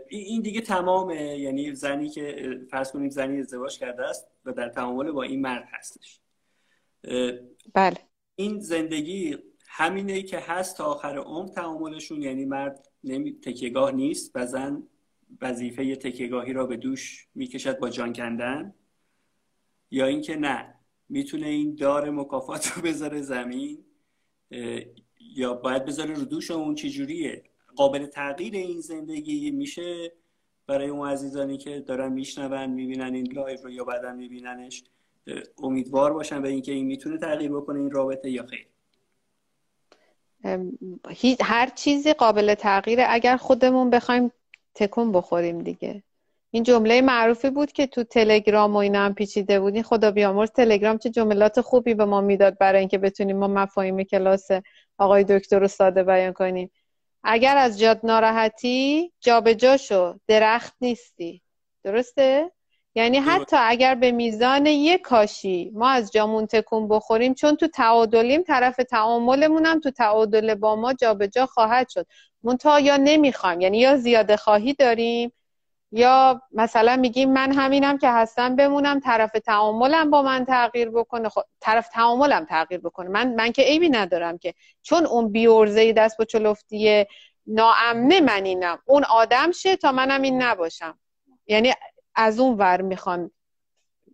[0.09, 1.39] این دیگه تمامه.
[1.39, 5.67] یعنی زنی که فرض کنیم زنی ازدواج کرده است و در تعامل با این مرد
[5.71, 6.19] هستش.
[7.73, 7.97] بله.
[8.35, 12.21] این زندگی همینه که هست تا آخر عمر تعاملشون.
[12.21, 13.33] یعنی مرد نمی...
[13.33, 14.83] تکیگاه نیست و زن
[15.41, 18.73] وظیفه تکیگاهی را به دوش می‌کشد با جان کندن.
[19.91, 20.75] یا اینکه نه
[21.09, 23.85] می‌تونه این دار مکافات رو بذاره زمین.
[25.19, 27.43] یا باید بذاره رو دوش اون چجوریه
[27.75, 30.11] قابل تغییر این زندگی میشه
[30.67, 34.83] برای اون عزیزانی که دارن میشنون می‌بینن این live رو یا بعدا میبیننش
[35.57, 38.67] امیدوار باشن به اینکه این می‌تونه تغییر بکنه این رابطه یا خیر.
[41.41, 43.05] هر چیزی قابل تغییره.
[43.09, 44.31] اگر خودمون بخوایم
[44.75, 46.03] تکون بخوریم دیگه.
[46.51, 50.51] این جمله معروفی بود که تو تلگرام و اینا هم پیچیده بود این خدا بیامرز
[50.51, 54.47] تلگرام چه جملات خوبی به ما می‌داد برای اینکه بتونیم ما مفاهیم کلاس
[54.99, 56.71] آقای دکتر رو ساده بیان کنیم.
[57.23, 61.41] اگر از جاد ناراحتی جابجا شو درخت نیستی.
[61.83, 62.51] درسته؟
[62.95, 68.43] یعنی حتی اگر به میزان یک کاشی ما از جامون تکون بخوریم چون تو تعادلیم
[68.43, 72.05] طرف تعاملمون هم تو تعادل با ما جابجا خواهد شد.
[72.43, 75.31] منتها یا نمی‌خوایم یعنی یا زیاده خواهی داریم
[75.91, 81.29] یا مثلا میگیم من همینم که هستم بمونم طرف تعاملم با من تغییر بکنه.
[81.29, 83.09] خب طرف تعاملم تغییر بکنه.
[83.09, 87.07] من من که عیبی ندارم که چون اون بیورزه دست با چلفتیه
[87.47, 88.79] ناامنه من اینم.
[88.85, 90.99] اون آدم شه تا منم این نباشم.
[91.47, 91.73] یعنی
[92.15, 93.31] از اون ور می‌خوان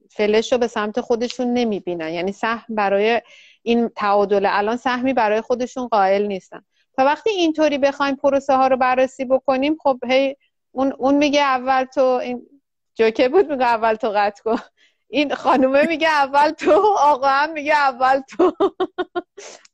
[0.10, 2.10] فلش رو به سمت خودشون نمی‌بینن.
[2.10, 3.22] یعنی سهم برای
[3.62, 6.66] این تعادل الان سهمی برای خودشون قائل نیستن.
[6.98, 10.36] تا وقتی اینطوری بخوایم پروسه ها رو بررسی بکنیم خب هی
[10.76, 12.48] اون, اون میگه اول تو این
[12.96, 14.60] جوکه بود میگه اول تو قطع کن.
[15.08, 18.54] این خانومه میگه اول تو آقا هم میگه اول تو.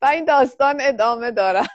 [0.02, 1.68] و این داستان ادامه داره.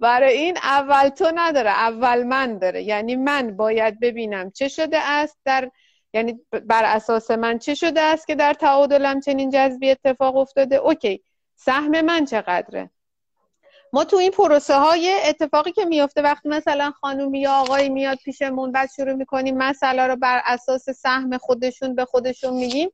[0.00, 2.82] برای این اول تو نداره اول من داره.
[2.82, 5.70] یعنی من باید ببینم چه شده است در
[6.14, 10.76] یعنی بر اساس من چه شده است که در تعادلم چنین جذبی اتفاق افتاده.
[10.76, 11.22] اوکی
[11.56, 12.90] سهم من چقدره؟
[13.92, 18.72] ما تو این پروسه های اتفاقی که میفته وقتی مثلا خانومی یا آقایی میاد پیشمون
[18.72, 22.90] بعد شروع می‌کنیم مسئله رو بر اساس سهم خودشون به خودشون میگیم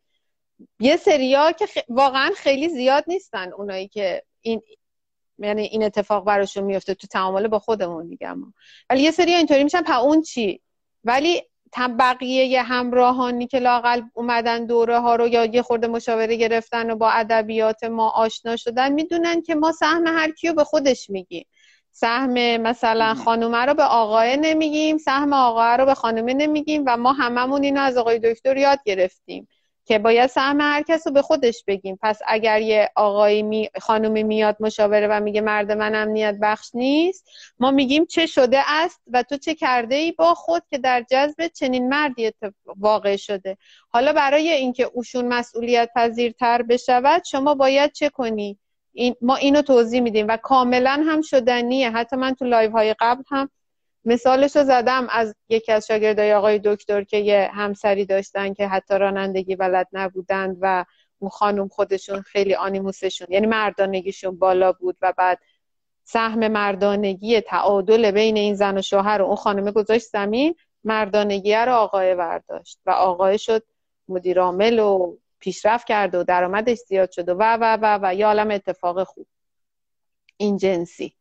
[0.80, 4.62] یه سریا که واقعا خیلی زیاد نیستن اونایی که این
[5.38, 8.54] یعنی این اتفاق براشون میفته تو تعامل با خودمون میگم.
[8.90, 10.60] ولی یه سری اینطوری میشن پا اون چی؟
[11.04, 11.42] ولی
[11.78, 17.10] بقیه همراهانی که لاقل اومدن دوره ها رو یا یه خورده مشاوره گرفتن و با
[17.10, 21.46] ادبیات ما آشنا شدن می‌دونن که ما سهم هر کیو به خودش میگیم.
[21.92, 27.12] سهم مثلا خانومه رو به آقای نمیگیم سهم آقای رو به خانومه نمیگیم و ما
[27.12, 29.48] هممون اینو از آقای دکتر یاد گرفتیم.
[29.84, 31.98] که باید سهم هر کس رو به خودش بگیم.
[32.02, 37.28] پس اگر یه آقایی می خانومی میاد مشاوره و میگه مرد من امنیت بخش نیست.
[37.58, 41.46] ما میگیم چه شده است و تو چه کرده ای با خود که در جذب
[41.46, 42.32] چنین مردی
[42.76, 43.56] واقع شده.
[43.88, 48.58] حالا برای اینکه اوشون مسئولیت پذیرتر بشود شما باید چه کنی؟
[48.92, 51.90] این ما اینو توضیح میدیم و کاملا هم شدنیه.
[51.90, 53.50] حتی من تو live های قبل هم
[54.04, 58.94] مثالش رو زدم از یکی از شاگردای آقای دکتر که یه همسری داشتن که حتی
[58.94, 60.84] رانندگی بلد نبودند و
[61.18, 65.38] اون خانم خودشون خیلی animus شون یعنی مردانگیشون بالا بود و بعد
[66.04, 71.72] سهم مردانگی تعادل بین این زن و شوهر رو اون خانمه گذاشت زمین مردانگی رو
[71.72, 73.62] آقای برداشت و آقای شد
[74.08, 78.26] مدیر عامل و پیشرفت کرد و درآمدش زیاد شد و و و و, و یه
[78.26, 79.26] عالم اتفاق خوب.
[80.36, 81.14] این جنسی.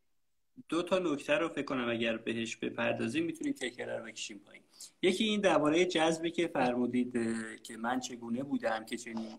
[0.70, 4.64] دو تا نکته رو فکر کنم اگر بهش بپردازیم می‌تونیم تکرار رو بکشیم پایین.
[5.02, 7.14] یکی این درباره جذبی که فرمودید
[7.64, 9.38] که من چگونه بودم که چنین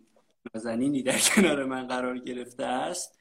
[0.54, 3.18] نازنینی در کنار من قرار گرفته است.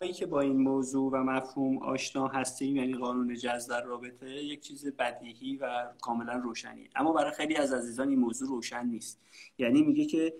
[0.00, 4.60] این که با این موضوع و مفهوم آشنا هستیم یعنی قانون جذب در رابطه یک
[4.60, 6.90] چیز بدیهی و کاملا روشنی.
[6.96, 9.20] اما برای خیلی از عزیزان این موضوع روشن نیست.
[9.58, 10.34] یعنی میگه که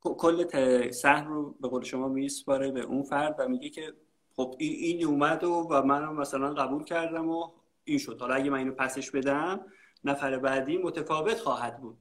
[0.00, 3.92] کل سهم رو به قول شما میسپاره به اون فرد و میگه که
[4.36, 7.50] خب این, این اومد و, و من مثلا قبول کردم و
[7.84, 8.20] این شد.
[8.20, 9.60] حالا اگه من اینو پسش بدم
[10.04, 11.98] نفر بعدی متفاوت خواهد بود.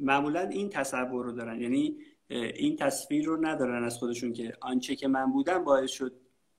[0.00, 1.60] معمولا این تصور رو دارن.
[1.60, 1.96] یعنی
[2.28, 6.12] این تصویر رو ندارن از خودشون که آنچه که من بودم باعث شد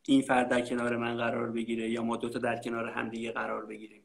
[0.07, 4.03] این فرد در کنار من قرار بگیره یا ما دوتا در کنار همدیگه قرار بگیریم.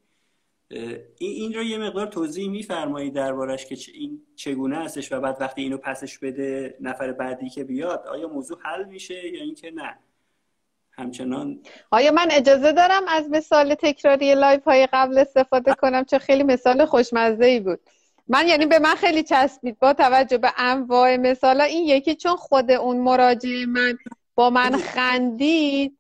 [1.19, 5.77] این رو یه مقدار توضیح میفرمایید دربارش که این چگونه هستش و بعد وقتی اینو
[5.77, 9.99] پسش بده نفر بعدی که بیاد آیا موضوع حل میشه یا اینکه نه؟
[10.93, 16.43] همچنان آیا من اجازه دارم از مثال تکراری live های قبل استفاده کنم؟ چون خیلی
[16.43, 17.81] مثال خوشمزه ای بود.
[18.29, 22.71] من یعنی به من خیلی چسبید با توجه به انواع مثال این یکی چون خود
[22.71, 23.99] اون مراجع من
[24.35, 25.99] با من خندید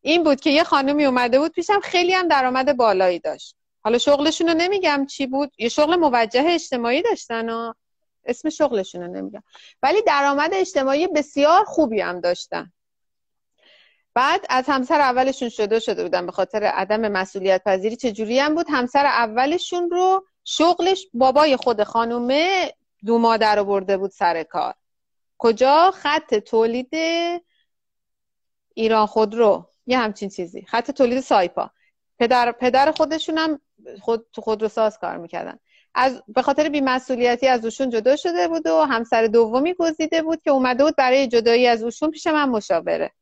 [0.00, 3.56] این بود که یه خانمی اومده بود پیشم خیلی هم درآمد بالایی داشت.
[3.80, 5.52] حالا شغلشون رو نمیگم چی بود.
[5.58, 7.72] یه شغل موجه اجتماعی داشتن و
[8.24, 9.42] اسم شغلشون رو نمیگم.
[9.82, 12.72] ولی درآمد اجتماعی بسیار خوبی هم داشتن.
[14.14, 18.66] بعد از همسر اولشون شده شده بودن به خاطر عدم مسئولیت پذیری چجوری هم بود؟
[18.68, 22.72] همسر اولشون رو شغلش بابای خود خانومه
[23.04, 24.74] دو مادر رو برده بود سر کار.
[25.38, 26.94] کجا؟ خط تولید
[28.74, 30.62] ایران خودرو یه همچین چیزی.
[30.62, 31.70] خط تولید سایپا.
[32.18, 33.60] پدر پدر خودشون هم
[34.00, 35.58] خود تو خودرو ساز کار می‌کردن.
[35.94, 40.50] از به خاطر بیمسئولیتی از اوشون جدا شده بود و همسر دومی گزیده بود که
[40.50, 43.12] اومده بود برای جدایی از اوشون پیش من مشاوره.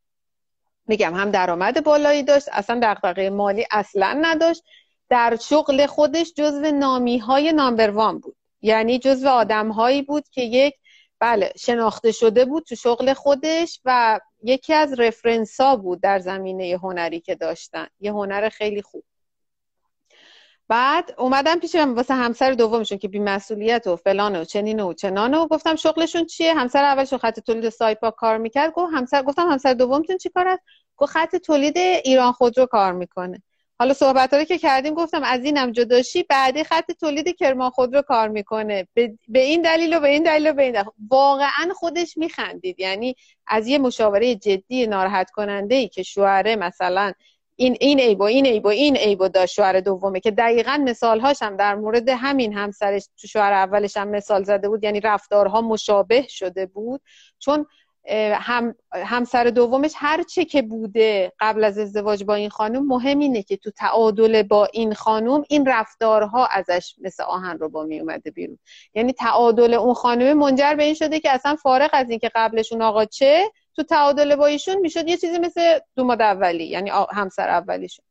[0.92, 4.62] میگم هم درآمد بالایی داشت اصلا دغدغه مالی اصلا نداشت.
[5.08, 8.36] در شغل خودش جزو نامی های نامبر وان بود.
[8.62, 10.74] یعنی جزو آدم هایی بود که یک
[11.20, 16.78] بله شناخته شده بود تو شغل خودش و یکی از رفرنس ها بود در زمینه
[16.82, 17.86] هنری که داشتن.
[18.00, 19.04] یه هنر خیلی خوب.
[20.72, 25.46] بعد اومدم پیشم واسه همسر دومشون که بیمسئولیت و فلان و چنین و چنان و
[25.46, 28.72] گفتم شغلشون چیه؟ همسر اولشون خط تولید سایپا کار می‌کرد.
[28.72, 30.62] گفت همسر گفتم همسر دومتون چی کار است
[30.96, 33.42] گفت خط تولید ایران خودرو کار می‌کنه.
[33.78, 38.88] حالا صحبت که کردیم گفتم از اینم جداشی بعدی خط تولید کرمان خودرو کار می‌کنه.
[38.94, 40.86] به, این دلیل و به این دلیل و به این دلیل.
[41.10, 42.80] واقعا خودش میخندید.
[42.80, 47.12] یعنی از یه مشاوره جدی ناراحت کننده ای که شوهره مثلا
[47.56, 51.74] این این ایبو این ایبو این ایبو داشت شوهر دومه که دقیقا مثال هم در
[51.74, 54.84] مورد همین همسرش تو شوهر اولش هم مثال زده بود.
[54.84, 57.00] یعنی رفتارها مشابه شده بود.
[57.38, 57.66] چون
[58.32, 63.42] هم همسر دومش هر چه که بوده قبل از ازدواج با این خانم مهم اینه
[63.42, 68.30] که تو تعادل با این خانم این رفتارها ازش مثل آهن رو با می اومده
[68.30, 68.58] بیرون.
[68.94, 73.04] یعنی تعادل اون خانم منجر به این شده که اصلا فارغ از اینکه قبلشون آقا
[73.04, 73.44] چه
[73.76, 78.04] تو تعادل با ایشون می‌شد یه چیزی مثل دوماد اولی یعنی همسر اولیشون.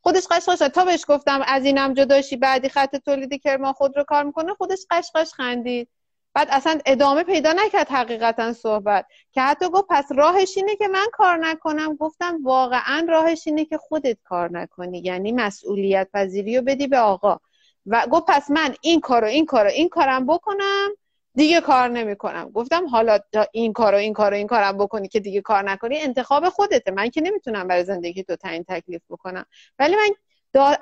[0.00, 4.24] خودش قشقش تا بهش گفتم از اینم جداشی بعدی خط تولید کرمان خود رو کار
[4.24, 5.88] می‌کنه خودش قشقش خندید.
[6.34, 9.06] بعد اصلا ادامه پیدا نکرد حقیقتا صحبت.
[9.32, 11.96] که حتی گفت پس راهش اینه که من کار نکنم.
[11.96, 14.98] گفتم واقعا راهش اینه که خودت کار نکنی.
[14.98, 17.40] یعنی مسئولیت پذیری رو بدی به آقا.
[17.86, 20.88] و گفت پس من این کارو این کارو این کارم بکنم.
[21.36, 22.50] دیگه کار نمی‌کنم.
[22.50, 23.18] گفتم حالا
[23.52, 26.90] این کارو این کارو این کارم بکنی که دیگه کار نکنی انتخاب خودته.
[26.90, 29.46] من که نمی‌تونم برای زندگی تو تعیین تکلیف بکنم.
[29.78, 30.14] ولی من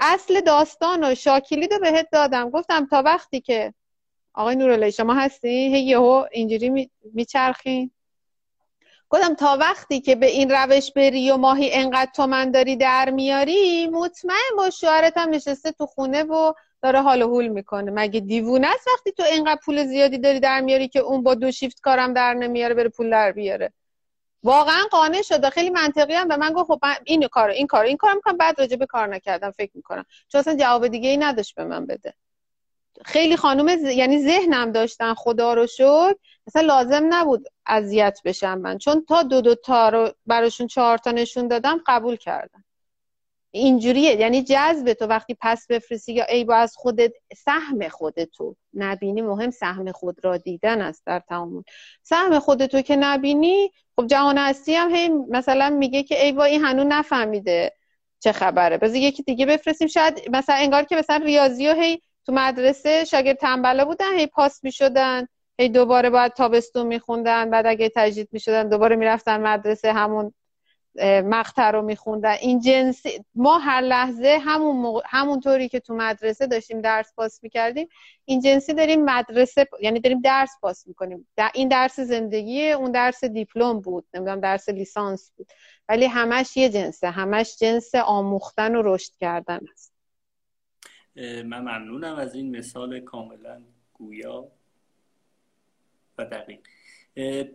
[0.01, 2.51] اصل داستان و شاکیلی رو بهت دادم.
[2.51, 3.75] گفتم تا وقتی که
[4.35, 7.91] آقای نورالله شما هستی؟ هی یهو اینجوری میچرخین
[9.11, 13.87] گفتم تا وقتی که به این روش بری و ماهی انقدر تومن داری در میاری
[13.87, 16.53] مطمئن با شوهرت هم نشسته تو خونه و
[16.85, 17.91] داره حال و حول می‌کنه.
[17.91, 21.51] مگه دیوونه است وقتی تو اینقدر پول زیادی داری در میاری که اون با دو
[21.51, 23.73] شیفت کارم در نمیاره بره پول در بیاره؟
[24.43, 25.51] واقعا قانع شده.
[25.51, 28.37] خیلی منطقی هم به من گفت خب این کارو این کارو این کارو می‌کنم.
[28.37, 30.05] بعد راجع به کار نکردم فکر می‌کنم.
[30.29, 32.15] چون اصلا جواب دیگه ای نداشت به من بده.
[33.05, 33.83] خیلی خانم ز...
[33.83, 38.79] یعنی ذهنم داشتن خدا رو شد مثلا لازم نبود اذیت بشم من.
[38.79, 42.64] چون تا دو دو تا رو براشون چهار تا نشون دادم قبول کردن
[43.55, 48.57] اینجوریه یعنی جذب تو وقتی پس بفرستی یا ای با از خودت سهم خودتو.
[48.75, 51.63] نبینی مهم سهم خود را دیدن است در تعامل
[52.03, 56.65] سهم خودتو که نبینی خب جهان هستی هم هی مثلا میگه که ای با این
[56.65, 57.73] هنو نفهمیده
[58.21, 58.79] چه خبره.
[58.79, 59.89] بذار یکی دیگه بفرستیم.
[59.89, 64.65] شاید مثلا انگار که مثلا ریاضی و هی تو مدرسه شاگرد تنبلا بودن هی پاس
[64.65, 65.27] می‌شدن
[65.59, 70.35] هی دوباره باید تابستون میخوندن بعد اگه تجدید می‌شدن دوباره می‌رفتن مدرسه همون
[71.03, 72.33] مقطع رو میخوندن.
[72.41, 75.01] این جنسی ما هر لحظه همون موقع...
[75.07, 77.89] همونطوری که تو مدرسه داشتیم درس پاس می‌کردیم
[78.25, 81.29] این جنسی داریم مدرسه یعنی داریم درس پاس می‌کنیم.
[81.37, 84.07] در این درس زندگی اون درس دیپلم بود.
[84.15, 85.53] نمی‌دونم درس لیسانس بود.
[85.89, 87.11] ولی همش یه جنسه.
[87.11, 89.95] همش جنس آموختن و رشد کردن است.
[91.17, 93.63] من ممنونم از این مثال کاملا
[93.95, 94.49] گویا
[96.19, 96.61] و دقیق.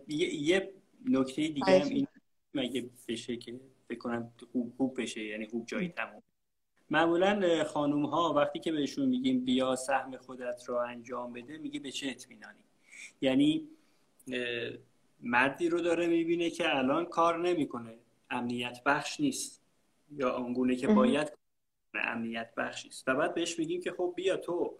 [0.08, 0.72] یه
[1.08, 2.06] نکته دیگه هم این
[2.54, 3.60] مگه بشه که
[3.90, 6.22] بکنم خوب خوب بشه یعنی خوب جایی تموم.
[6.90, 11.90] معمولا خانوم ها وقتی که بهشون میگیم بیا سهم خودت رو انجام بده میگه به
[11.90, 12.64] چه اطمینانی؟
[13.20, 13.68] یعنی
[15.20, 17.94] مردی رو داره می‌بینه که الان کار نمی‌کنه.
[18.30, 19.60] امنیت بخش نیست.
[20.16, 21.32] یا آنگونه که باید
[21.94, 24.74] امنیت بخشی است و بعد بهش میگیم که خب بیا تو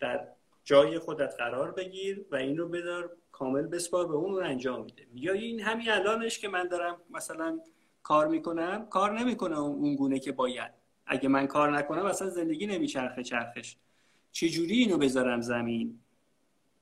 [0.00, 0.28] در
[0.64, 5.06] جای خودت قرار بگیر و اینو بدار کامل بسپار به اون انجام میده.
[5.14, 7.60] یا این همین الانش که من دارم مثلا
[8.02, 10.70] کار می‌کنم کار نمی‌کنه اون گونه که باید.
[11.06, 13.76] اگه من کار نکنم اصلا زندگی نمیچرخه چرخش.
[14.32, 15.98] چجوری اینو بذارم زمین؟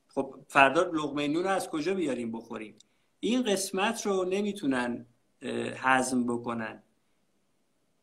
[0.09, 2.75] خب فردا لقمه نون از کجا بیاریم بخوریم؟
[3.21, 5.07] این قسمت رو نمی‌تونن
[5.77, 6.83] هضم بکنن.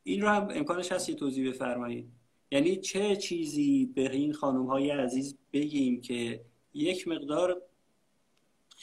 [0.03, 2.09] این رو هم امکانش هست یه توضیح بفرمایید.
[2.51, 7.61] یعنی چه چیزی به این خانم های عزیز بگیم که یک مقدار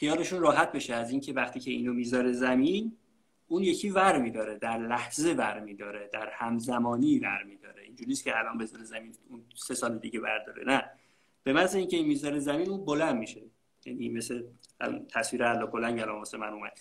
[0.00, 2.96] خیالشون راحت بشه از اینکه وقتی که اینو می‌ذاره زمین
[3.48, 7.82] اون یکی ور میداره در لحظه ور میداره در همزمانی ور میداره.
[7.82, 10.90] اینجوری که الان بذاره زمین اون سه سال دیگه برداره نه.
[11.42, 13.40] به محض اینکه این می‌ذاره زمین اون بلند میشه.
[13.86, 14.44] یعنی مثل
[15.14, 16.78] تصویر علا کلنگ الان واسه من اومد.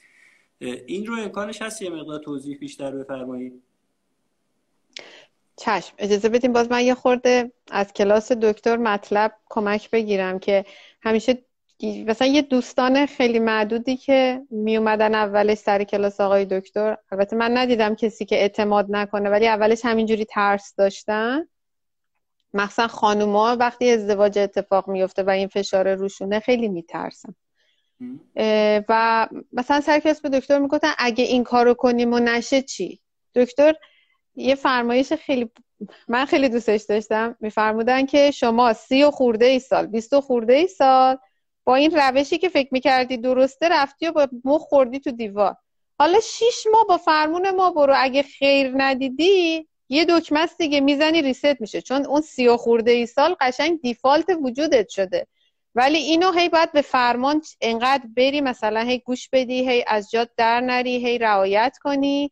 [0.60, 3.64] این رو امکانش هست یه مقدار توضیح بیشتر بفرمایید؟
[5.56, 5.96] چشم.
[5.98, 10.66] اجازه بدیم باز من یه خورده از کلاس دکتر مطلب کمک بگیرم که
[11.02, 11.49] همیشه
[11.84, 16.98] مثلا یه دوستان خیلی معدودی که می اومدن اولش سر کلاس آقای دکتر.
[17.12, 21.48] البته من ندیدم کسی که اعتماد نکنه ولی اولش همینجوری ترس داشتن.
[22.54, 27.36] مخصوصا خانوما وقتی ازدواج اتفاق میفته و این فشار روشونه خیلی میترسن.
[28.90, 33.00] و مثلا سر کلاس به دکتر می‌گفتن اگه این کارو کنیم و نشه چی؟
[33.36, 33.74] دکتر
[34.36, 35.52] یه فرمایش خیلی
[36.08, 37.36] من خیلی دوستش داشتم.
[37.40, 41.18] میفرمودن که شما سی و خورده ای سال بیست و خورده ای سال
[41.70, 45.56] با این روشی که فکر می‌کردی درسته رفتی و با مخ خوردی تو دیوار.
[46.00, 47.94] حالا شیش ماه با فرمون ما برو.
[47.98, 51.82] اگه خیر ندیدی یه دکمه دیگه می‌زنی ریست میشه.
[51.82, 55.28] چون اون سی و خورده ای سال قشنگ دیفالت وجودت شده.
[55.76, 60.30] ولی اینو هی باید به فرمان انقدر بری مثلا هی گوش بدی هی از جات
[60.38, 62.32] در نری هی رعایت کنی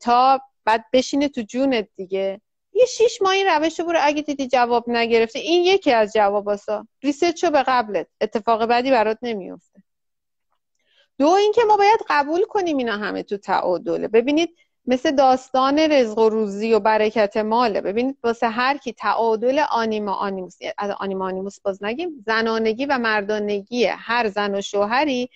[0.00, 2.40] تا بعد بشینه تو جونت دیگه.
[2.72, 6.86] یه شیش ماه این روش رو برو اگه دیدی جواب نگرفته این یکی از جواباسا.
[7.02, 8.06] ریست شو به قبلت.
[8.20, 9.82] اتفاق بدی برات نمیفته.
[11.18, 14.08] دو اینکه ما باید قبول کنیم اینا همه تو تعادله.
[14.08, 14.56] ببینید
[14.86, 17.80] مثل داستان رزق و روزی و برکت ماله.
[17.80, 22.24] ببینید واسه هر کی تعادل آنیما آنیموس از آنیما آنیموس باز نگیم.
[22.26, 25.30] زنانگی و مردانگی هر زن و شوهری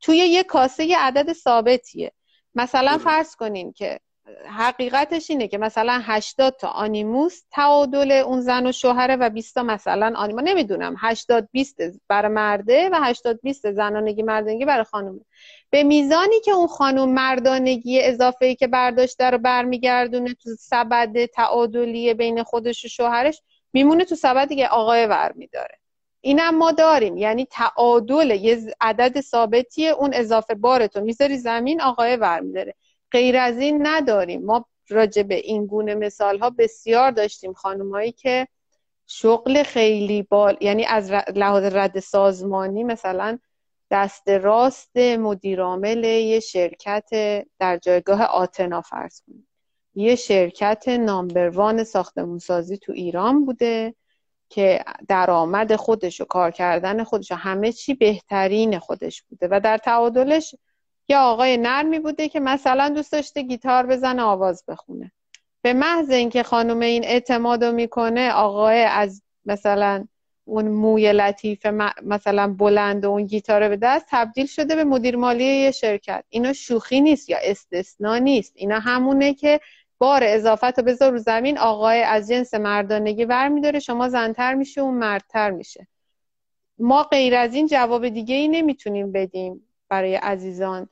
[0.00, 2.12] توی یه کاسه یه عدد ثابتیه.
[2.54, 4.00] مثلا فرض کنین که
[4.46, 9.62] حقیقتش اینه که مثلا 80 تا آنیموس تعادل اون زن و شوهره و 20 تا
[9.62, 10.40] مثلا آنیما.
[10.40, 10.94] نمی‌دونم.
[10.98, 11.76] 80 20
[12.08, 15.20] برای مرده و 80 20 زنانگی مردانگی برای خانومه.
[15.70, 22.14] به میزانی که اون خانم مردانگی اضافه ای که برداشته رو برمیگردونه تو سبد تعادلی
[22.14, 23.42] بین خودش و شوهرش
[23.72, 25.78] میمونه تو سبدی که آقای ور میداره.
[26.20, 27.16] اینم ما داریم.
[27.16, 32.74] یعنی تعادل یه عدد ثابتیه اون اضافه بارتو می‌ذاری زمین آقای ور میداره.
[33.12, 34.44] غیر از این نداریم.
[34.44, 37.52] ما راجع به این گونه مثال ها بسیار داشتیم.
[37.52, 38.48] خانمهایی که
[39.06, 43.38] شغل خیلی بال یعنی از لحاظ رد سازمانی مثلا
[43.90, 47.10] دست راست مدیرعامل یه شرکت
[47.58, 49.46] در جایگاه آتنا فرض کنید
[49.94, 53.94] یه شرکت نامبروان ساختمون سازی تو ایران بوده
[54.48, 59.78] که درآمد خودش و کار کردن خودش و همه چی بهترین خودش بوده و در
[59.78, 60.54] تعادلش
[61.08, 65.12] یه آقای نرمی بوده که مثلا دوست داشته گیتار بزنه آواز بخونه.
[65.62, 70.06] به محض اینکه خانم این اعتماد می‌کنه آقای از مثلا
[70.44, 71.66] اون موی لطیف
[72.02, 76.24] مثلا بلند و اون گیتار به دست تبدیل شده به مدیر مالی یه شرکت.
[76.28, 78.52] اینا شوخی نیست یا استثنا نیست.
[78.56, 79.60] اینا همونه که
[79.98, 84.80] بار اضافت رو بذار رو زمین آقای از جنس مردانگی ور میداره شما زنتر میشه
[84.80, 85.86] اون مردتر میشه.
[86.78, 89.71] ما غیر از این جواب دیگه ای نمی‌تونیم بدیم.
[89.92, 90.88] برای عزیزان.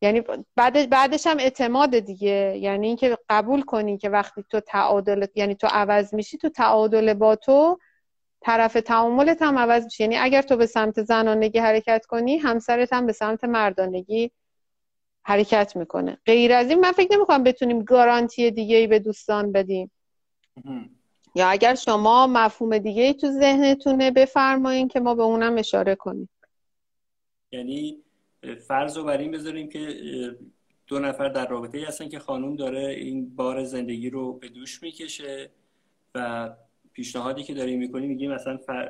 [0.00, 0.22] یعنی
[0.56, 2.58] بعد بعدش هم اعتماد دیگه.
[2.60, 7.36] یعنی اینکه قبول کنی که وقتی تو تعادل یعنی تو عوض میشی تو تعادل با
[7.36, 7.78] تو
[8.40, 10.04] طرف تعاملت هم عوض میشه.
[10.04, 14.30] یعنی اگر تو به سمت زنانگی حرکت کنی همسرت هم به سمت مردانگی
[15.22, 16.18] حرکت می‌کنه.
[16.26, 19.90] غیر از این من فکر نمی‌کنم بتونیم گارانتی دیگه ای به دوستان بدیم.
[21.34, 26.28] یا اگر شما مفهوم دیگه ای تو ذهنتونه بفرمایین که ما به اونم اشاره کنیم.
[27.52, 28.03] یعنی
[28.68, 29.96] فرض رو بر این بذاریم که
[30.86, 35.50] دو نفر در رابطه هستن که خانوم داره این بار زندگی رو به دوش می‌کشه
[36.14, 36.50] و
[36.92, 38.88] پیشنهادی که داریم می‌کنیم میگیم مثلا فر...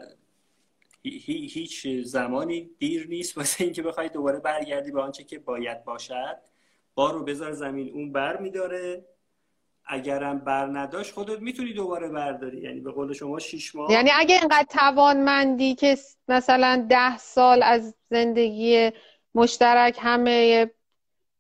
[1.02, 6.36] هیچ زمانی دیر نیست واسه اینکه بخوای دوباره برگردی به آنچه که باید باشد.
[6.94, 9.05] بار رو بذار زمین اون بر میداره.
[9.86, 12.61] اگرم بر نداشت خودت می‌تونی دوباره برداری.
[12.61, 13.92] یعنی به قول شما شیش ماه.
[13.92, 15.96] یعنی اگه اینقدر توانمندی که
[16.28, 18.90] مثلا ده سال از زندگی
[19.35, 20.70] مشترک همه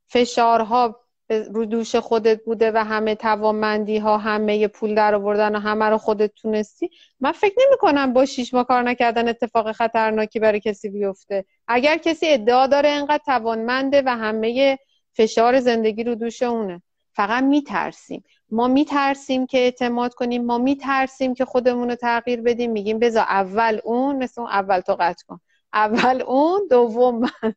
[0.06, 5.84] فشارها رو دوش خودت بوده و همه توانمندی ها همه پول در آوردن و همه
[5.84, 6.90] رو خودت تونستی.
[7.20, 11.44] من فکر نمی کنم با شیش ماه کار نکردن اتفاق خطرناکی برای کسی بیفته.
[11.68, 14.78] اگر کسی ادعا داره انقدر توانمنده و همه
[15.12, 16.82] فشار زندگی رو دوش اونه.
[17.12, 18.24] فقط میترسیم.
[18.50, 20.44] ما میترسیم که اعتماد کنیم.
[20.44, 22.70] ما میترسیم که خودمون رو تغییر بدیم.
[22.70, 25.40] میگیم بذار اول اون مثل اون اول تو قطع کن.
[25.74, 27.54] اول اون دوم من.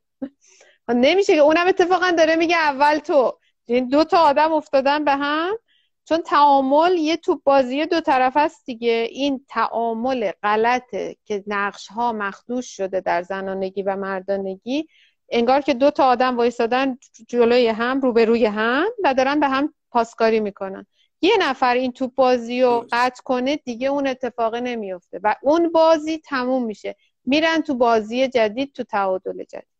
[0.89, 3.39] نمیشه که اونم اتفاقا داره میگه اول تو.
[3.65, 5.57] این دو تا آدم افتادن به هم.
[6.05, 9.07] چون تعامل یه توپ بازی دو طرف است دیگه.
[9.11, 14.87] این تعامل غلطه که نقش ها مخدوش شده در زنانگی و مردانگی.
[15.29, 16.97] انگار که دو تا آدم وایستادن
[17.27, 20.85] جلوی هم روبروی هم و دارن به هم پاسکاری می‌کنن.
[21.21, 26.17] یه نفر این توپ بازی رو قطع کنه دیگه اون اتفاق نمیفته و اون بازی
[26.17, 26.95] تموم میشه.
[27.27, 29.77] میرن تو بازی جدید تو تعادل جدید.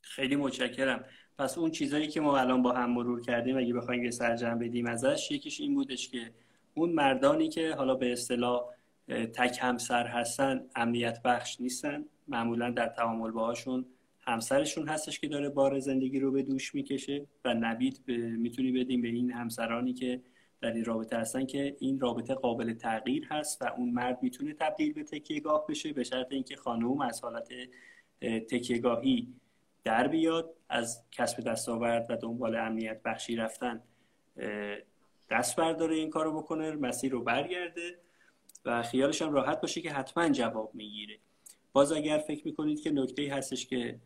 [0.00, 1.04] خیلی متشکرم.
[1.38, 4.86] پس اون چیزایی که ما الان با هم مرور کردیم اگه بخوایم یه سرجم بدیم
[4.86, 6.30] ازش یکیش این بودش که
[6.74, 8.64] اون مردانی که حالا به اصطلاح
[9.08, 13.86] تک همسر هستن امنیت بخش نیستن معمولا در تعامل باهاشون
[14.20, 18.00] همسرشون هستش که داره بار زندگی رو به دوش می‌کشه و نبید
[18.38, 20.20] می‌تونی بدیم به این همسرانی که
[20.62, 24.92] در این رابطه هستن که این رابطه قابل تغییر هست و اون مرد می‌تونه تبدیل
[24.92, 27.48] به تکیهگاه بشه به شرط اینکه خانوم از حالت
[28.20, 29.34] تکیهگاهی
[29.84, 33.82] در بیاد از کسب دستاورد و دنبال امنیت بخشی رفتن
[35.30, 37.98] دست برداره این کارو بکنه مسیر رو برگرده
[38.64, 41.18] و خیالش هم راحت باشه که حتما جواب می‌گیره.
[41.72, 44.00] باز اگر فکر می‌کنید که نکته هستش که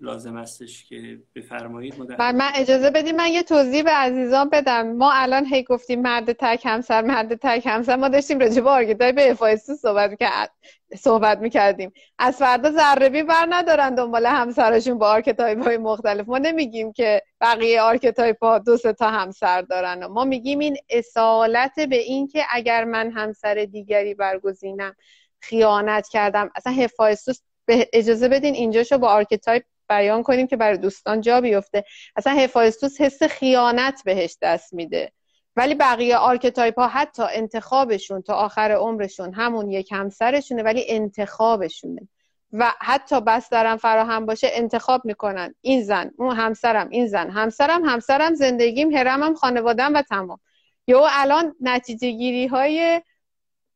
[0.00, 4.92] لازم استش که بفرمایید من, من اجازه بدیم من یه توضیح به عزیزان بدم.
[4.92, 7.96] ما الان هی گفتیم مرد تک همسر مرد تک همسر.
[7.96, 10.50] ما داشتیم راجع به archetype هفایستوس صحبت می‌کرد
[10.96, 11.92] صحبت می‌کردیم.
[12.18, 16.28] از فردا ذره بین بر ندارن دنبال همسرشون با archetype های مختلف.
[16.28, 20.06] ما نمیگیم که بقیه archetype ها دو تا همسر دارن.
[20.06, 24.96] ما میگیم این اصالت به این که اگر من همسر دیگری برگزینم
[25.40, 31.20] خیانت کردم اصلا هفایستوس به اجازه بدین اینجاشو با archetype بیان کنیم که برای دوستان
[31.20, 31.84] جا بیفته.
[32.16, 35.12] اصلا هفایستوس حس خیانت بهش دست میده.
[35.56, 42.08] ولی بقیه archetype ها حتی انتخابشون تا آخر عمرشون همون یک همسرشونه ولی انتخابشونه.
[42.52, 45.54] و حتی بسترم فراهم باشه انتخاب می‌کنن.
[45.60, 47.30] این زن اون همسرم این زن.
[47.30, 50.40] همسرم همسرم زندگیم حرمم خانوادم و تمام.
[50.86, 53.02] یا الان نتیجه گیری های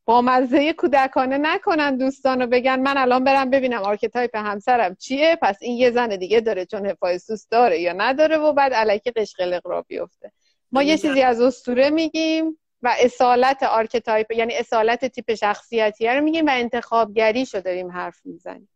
[0.09, 5.59] با مزه کودکانه نکنن دوستان رو بگن من الان برم ببینم archetype همسرم چیه؟ پس
[5.61, 9.83] این یه زن دیگه داره چون هفایستوس داره یا نداره و بعد الکی قشقرق را
[9.83, 10.33] بیفته.
[10.73, 16.47] ما یه چیزی از اسطوره میگیم و اصالت archetype یعنی اصالت تیپ شخصیتی رو میگیم
[16.47, 18.69] و انتخابگری شو داریم حرف می‌زنیم.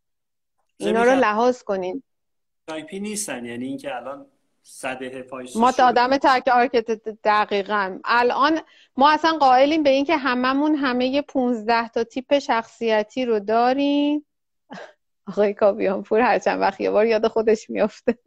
[0.77, 2.03] اینا رو لحاظ کنین.
[2.67, 4.27] تایپی نیستن یعنی اینکه الان
[4.63, 6.91] صده ما آدم تک archetype
[7.25, 7.99] دقیقا.
[8.05, 8.61] الان
[8.97, 14.27] ما اصلا قائلیم به اینکه هممون همه 15 تا تیپ شخصیتی رو داریم.
[15.27, 18.19] آقای کابیان پور هر چند وقت یه بار یاد خودش میافته.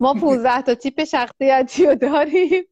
[0.00, 2.64] ما 15 تا تیپ شخصیتی رو داریم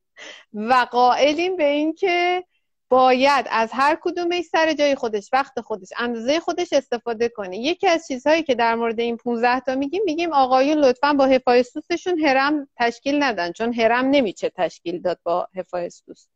[0.52, 2.44] و قائلیم به اینکه
[2.88, 7.58] باید از هر کدومش سر جای خودش وقت خودش اندازه خودش استفاده کنه.
[7.58, 12.18] یکی از چیزهایی که در مورد این 15 تا میگیم میگیم آقایون لطفا با هفایستوسشون
[12.18, 16.26] هرم تشکیل ندن چون هرم نمیشه تشکیل داد با هفایستوس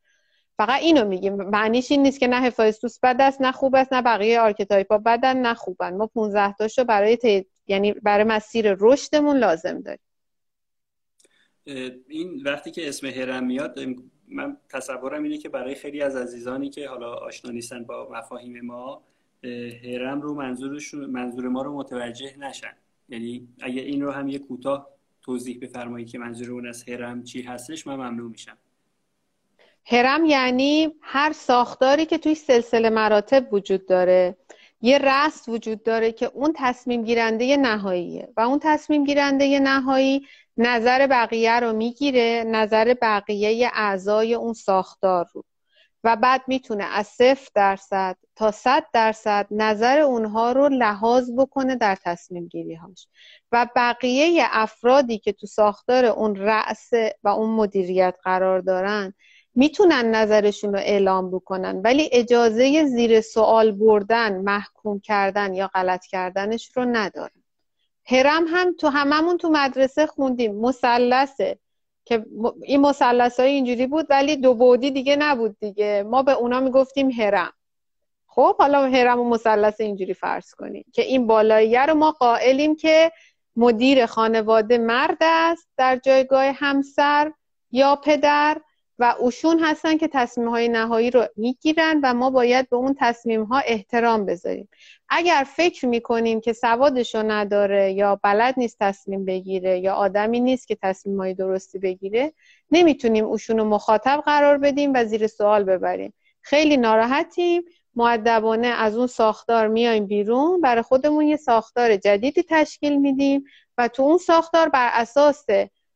[0.56, 1.34] فقط اینو میگیم.
[1.34, 4.98] معنیش این نیست که نه هفایستوس بد است نه خوب است نه بقیه archetype ا
[4.98, 5.96] بدن نه خوبن.
[5.96, 10.00] ما 15 تاشو برای یعنی برای مسیر رشدمون لازم داریم.
[12.08, 13.74] این وقتی که اسم هرم میاد
[14.34, 19.02] من تصورم اینه که برای خیلی از عزیزانی که حالا آشنا نیستن با مفاهیم ما
[19.84, 22.72] هرم رو منظورشون منظور ما رو متوجه نشن.
[23.08, 24.88] یعنی اگه این رو هم یه کوتاه
[25.22, 28.58] توضیح بفرمایید که منظور اون از هرم چی هستش من ممنون میشم.
[29.86, 34.36] هرم یعنی هر ساختاری که توی سلسله مراتب وجود داره.
[34.80, 38.28] یه رست وجود داره که اون تصمیم گیرنده نهاییه.
[38.36, 40.26] و اون تصمیم گیرنده نهایی
[40.62, 45.44] نظر بقیه رو می‌گیره نظر بقیه اعضای اون ساختار رو.
[46.04, 51.96] و بعد می‌تونه از صفر درصد تا صد درصد نظر اونها رو لحاظ بکنه در
[52.04, 53.08] تصمیم گیری هاش
[53.52, 56.90] و بقیه افرادی که تو ساختار اون رأس
[57.22, 59.14] و اون مدیریت قرار دارن
[59.54, 61.80] می‌تونن نظرشون رو اعلام بکنن.
[61.84, 67.41] ولی اجازه زیر سوال بردن محکوم کردن یا غلط کردنش رو ندارن.
[68.04, 70.54] هرم هم تو هممون تو مدرسه خوندیم.
[70.54, 71.58] مثلثه.
[72.04, 72.26] که
[72.62, 76.04] این مثلث های اینجوری بود ولی دو بودی دیگه نبود دیگه.
[76.06, 77.52] ما به اونا می‌گفتیم هرم
[78.34, 83.12] خب حالا هرم و مثلث اینجوری فرض کنیم که این بالاییه رو ما قائلیم که
[83.56, 87.32] مدیر خانواده مرد است در جایگاه همسر
[87.70, 88.60] یا پدر.
[89.02, 93.42] و اوشون هستن که تصمیم های نهایی رو می‌گیرن و ما باید به اون تصمیم
[93.44, 94.68] ها احترام بذاریم.
[95.08, 100.78] اگر فکر می‌کنیم که سوادشو نداره یا بلد نیست تصمیم بگیره یا آدمی نیست که
[100.82, 102.32] تصمیم های درستی بگیره
[102.70, 106.14] نمی‌تونیم اوشون رو مخاطب قرار بدیم و زیر سوال ببریم.
[106.40, 107.62] خیلی ناراحتیم.
[107.94, 110.60] معدبانه از اون ساختار میایم بیرون.
[110.60, 113.44] برای خودمون یه ساختار جدیدی تشکیل میدیم
[113.78, 115.46] و تو اون ساختار بر اساس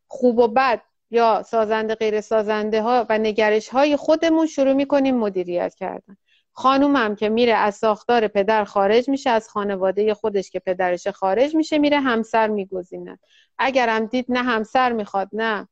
[0.09, 0.81] خوب و بد
[1.11, 6.17] یا سازنده غیر سازنده ها و نگرش های خودمون شروع می‌کنیم مدیریت کردن
[6.53, 11.79] خانومم که میره از ساختار پدر خارج میشه از خانواده خودش که پدرش خارج میشه
[11.79, 13.21] میره همسر میگزیند
[13.59, 15.69] اگرم دید نه همسر می‌خواد نه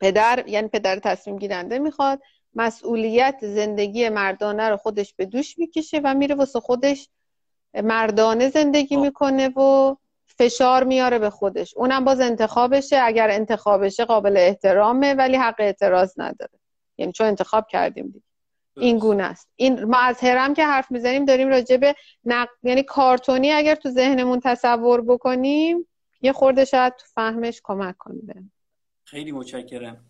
[0.00, 2.20] پدر یعنی پدر تصمیم گیرنده می‌خواد
[2.54, 7.08] مسئولیت زندگی مردانه رو خودش به دوش می‌کشه و میره واسه خودش
[7.74, 9.02] مردانه زندگی خب.
[9.02, 9.96] می‌کنه و
[10.38, 11.74] فشار میاره به خودش.
[11.76, 12.98] اونم باز انتخابشه.
[13.02, 16.58] اگر انتخابشه قابل احترامه ولی حق اعتراض نداره.
[16.98, 18.22] یعنی چون انتخاب کردیم دیگه.
[18.76, 19.48] این گونه است.
[19.56, 22.48] این ما از هرم که حرف می‌زنیم داریم راجع به نق...
[22.62, 25.86] یعنی کارتونی اگر تو ذهنمون تصور بکنیم
[26.22, 28.50] یه خورده شاید تو فهمش کمک کنه
[29.04, 30.04] خیلی متشکرم.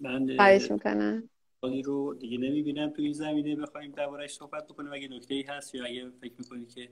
[0.00, 1.28] من خواهش می‌کنم.
[1.84, 3.56] رو دیگه نمی‌بینم تو این زمینه.
[3.56, 4.92] بخوایم دربارش صحبت بکنیم.
[4.92, 6.88] اگه نکته ای هست یا اگه فکر می‌کنید که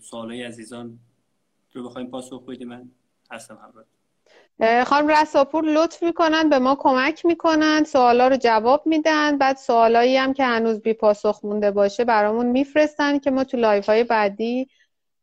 [0.00, 0.98] سوالای عزیزان
[1.72, 2.90] رو بخوایم پاسخ بدیم من
[3.30, 3.84] هستم همراه.
[4.84, 10.32] خانم رساپور لطف می‌کنن به ما کمک می‌کنن سوالا رو جواب میدن بعد سوالایی هم
[10.32, 14.68] که هنوز بی پاسخ مونده باشه برامون میفرستن که ما تو live های بعدی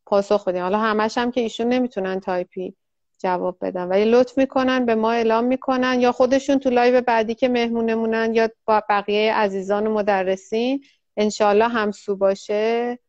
[0.06, 0.62] پاسخ بدیم.
[0.62, 2.76] حالا همش هم که ایشون نمی‌تونن تایپی
[3.18, 7.50] جواب بدن ولی لطف می‌کنن به ما اعلام می‌کنن یا خودشون تو live بعدی که
[7.50, 10.84] مهمونمونن یا با بقیه عزیزان و مدرسین
[11.18, 13.00] انشالله همسو باشه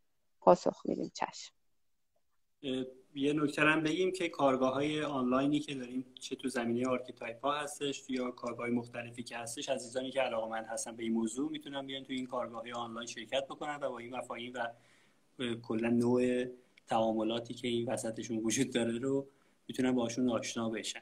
[0.40, 1.12] پاسخ میدیم.
[1.14, 1.52] چشم.
[3.14, 8.02] یه هم بگیم که کارگاه های آنلاینی که داریم چه تو زمینه archetype ها هستش
[8.08, 12.12] یا کارگاه مختلفی که هستش عزیزانی که علاقه‌مند هستن به این موضوع می‌تونن بیان تو
[12.12, 14.68] این کارگاه های آنلاین شرکت بکنن و با این مفاهیم و
[15.62, 16.44] کلا نوع
[16.86, 19.26] تعاملاتی که این وسطشون وجود داره رو
[19.68, 21.00] می‌تونن باشون آشنا بشن.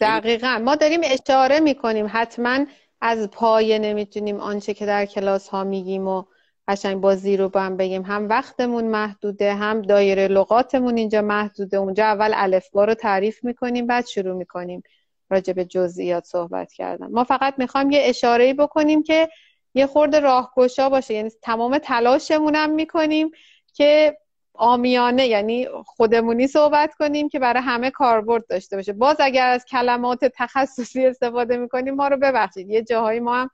[0.00, 0.60] دقیقا.
[0.64, 2.06] ما داریم اشاره می‌کنیم.
[2.08, 2.66] حتما
[3.00, 6.24] از پایه نمی‌تونیم آنچه که در کلاس ها میگیم و
[6.68, 8.02] قشنگ بازی رو با هم بگیم.
[8.02, 11.76] هم وقتمون محدوده هم دایره لغاتمون اینجا محدوده.
[11.76, 14.82] اونجا اول الفبا رو تعریف می‌کنیم بعد شروع می‌کنیم
[15.30, 17.06] راجع به جزئیات صحبت کردن.
[17.10, 19.28] ما فقط می‌خوایم یه اشاره بکنیم که
[19.74, 21.14] یه خورده راهگشا باشه.
[21.14, 23.30] یعنی تمام تلاشمون هم می‌کنیم
[23.74, 24.18] که
[24.54, 28.92] آمیانه یعنی خودمونی صحبت کنیم که برای همه کاربرد داشته باشه.
[28.92, 32.70] باز اگر از کلمات تخصصی استفاده می‌کنیم ما رو ببخشید.
[32.70, 33.50] یه جاهایی ما هم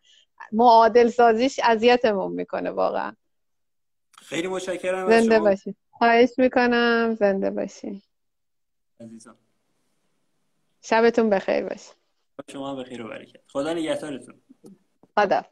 [0.52, 3.16] معادل سازیش اذیتمون می‌کنه واقعا.
[4.18, 5.74] خیلی متشکرم زنده باشی.
[5.90, 7.16] خواهش می‌کنم.
[7.18, 8.02] زنده باشی.
[9.00, 9.36] عزیزم.
[10.82, 11.92] شبتون بخیر باشه.
[12.52, 13.40] شما بخیر و برکت.
[13.48, 14.40] خدا نگهدارتون.
[15.18, 15.42] خدا.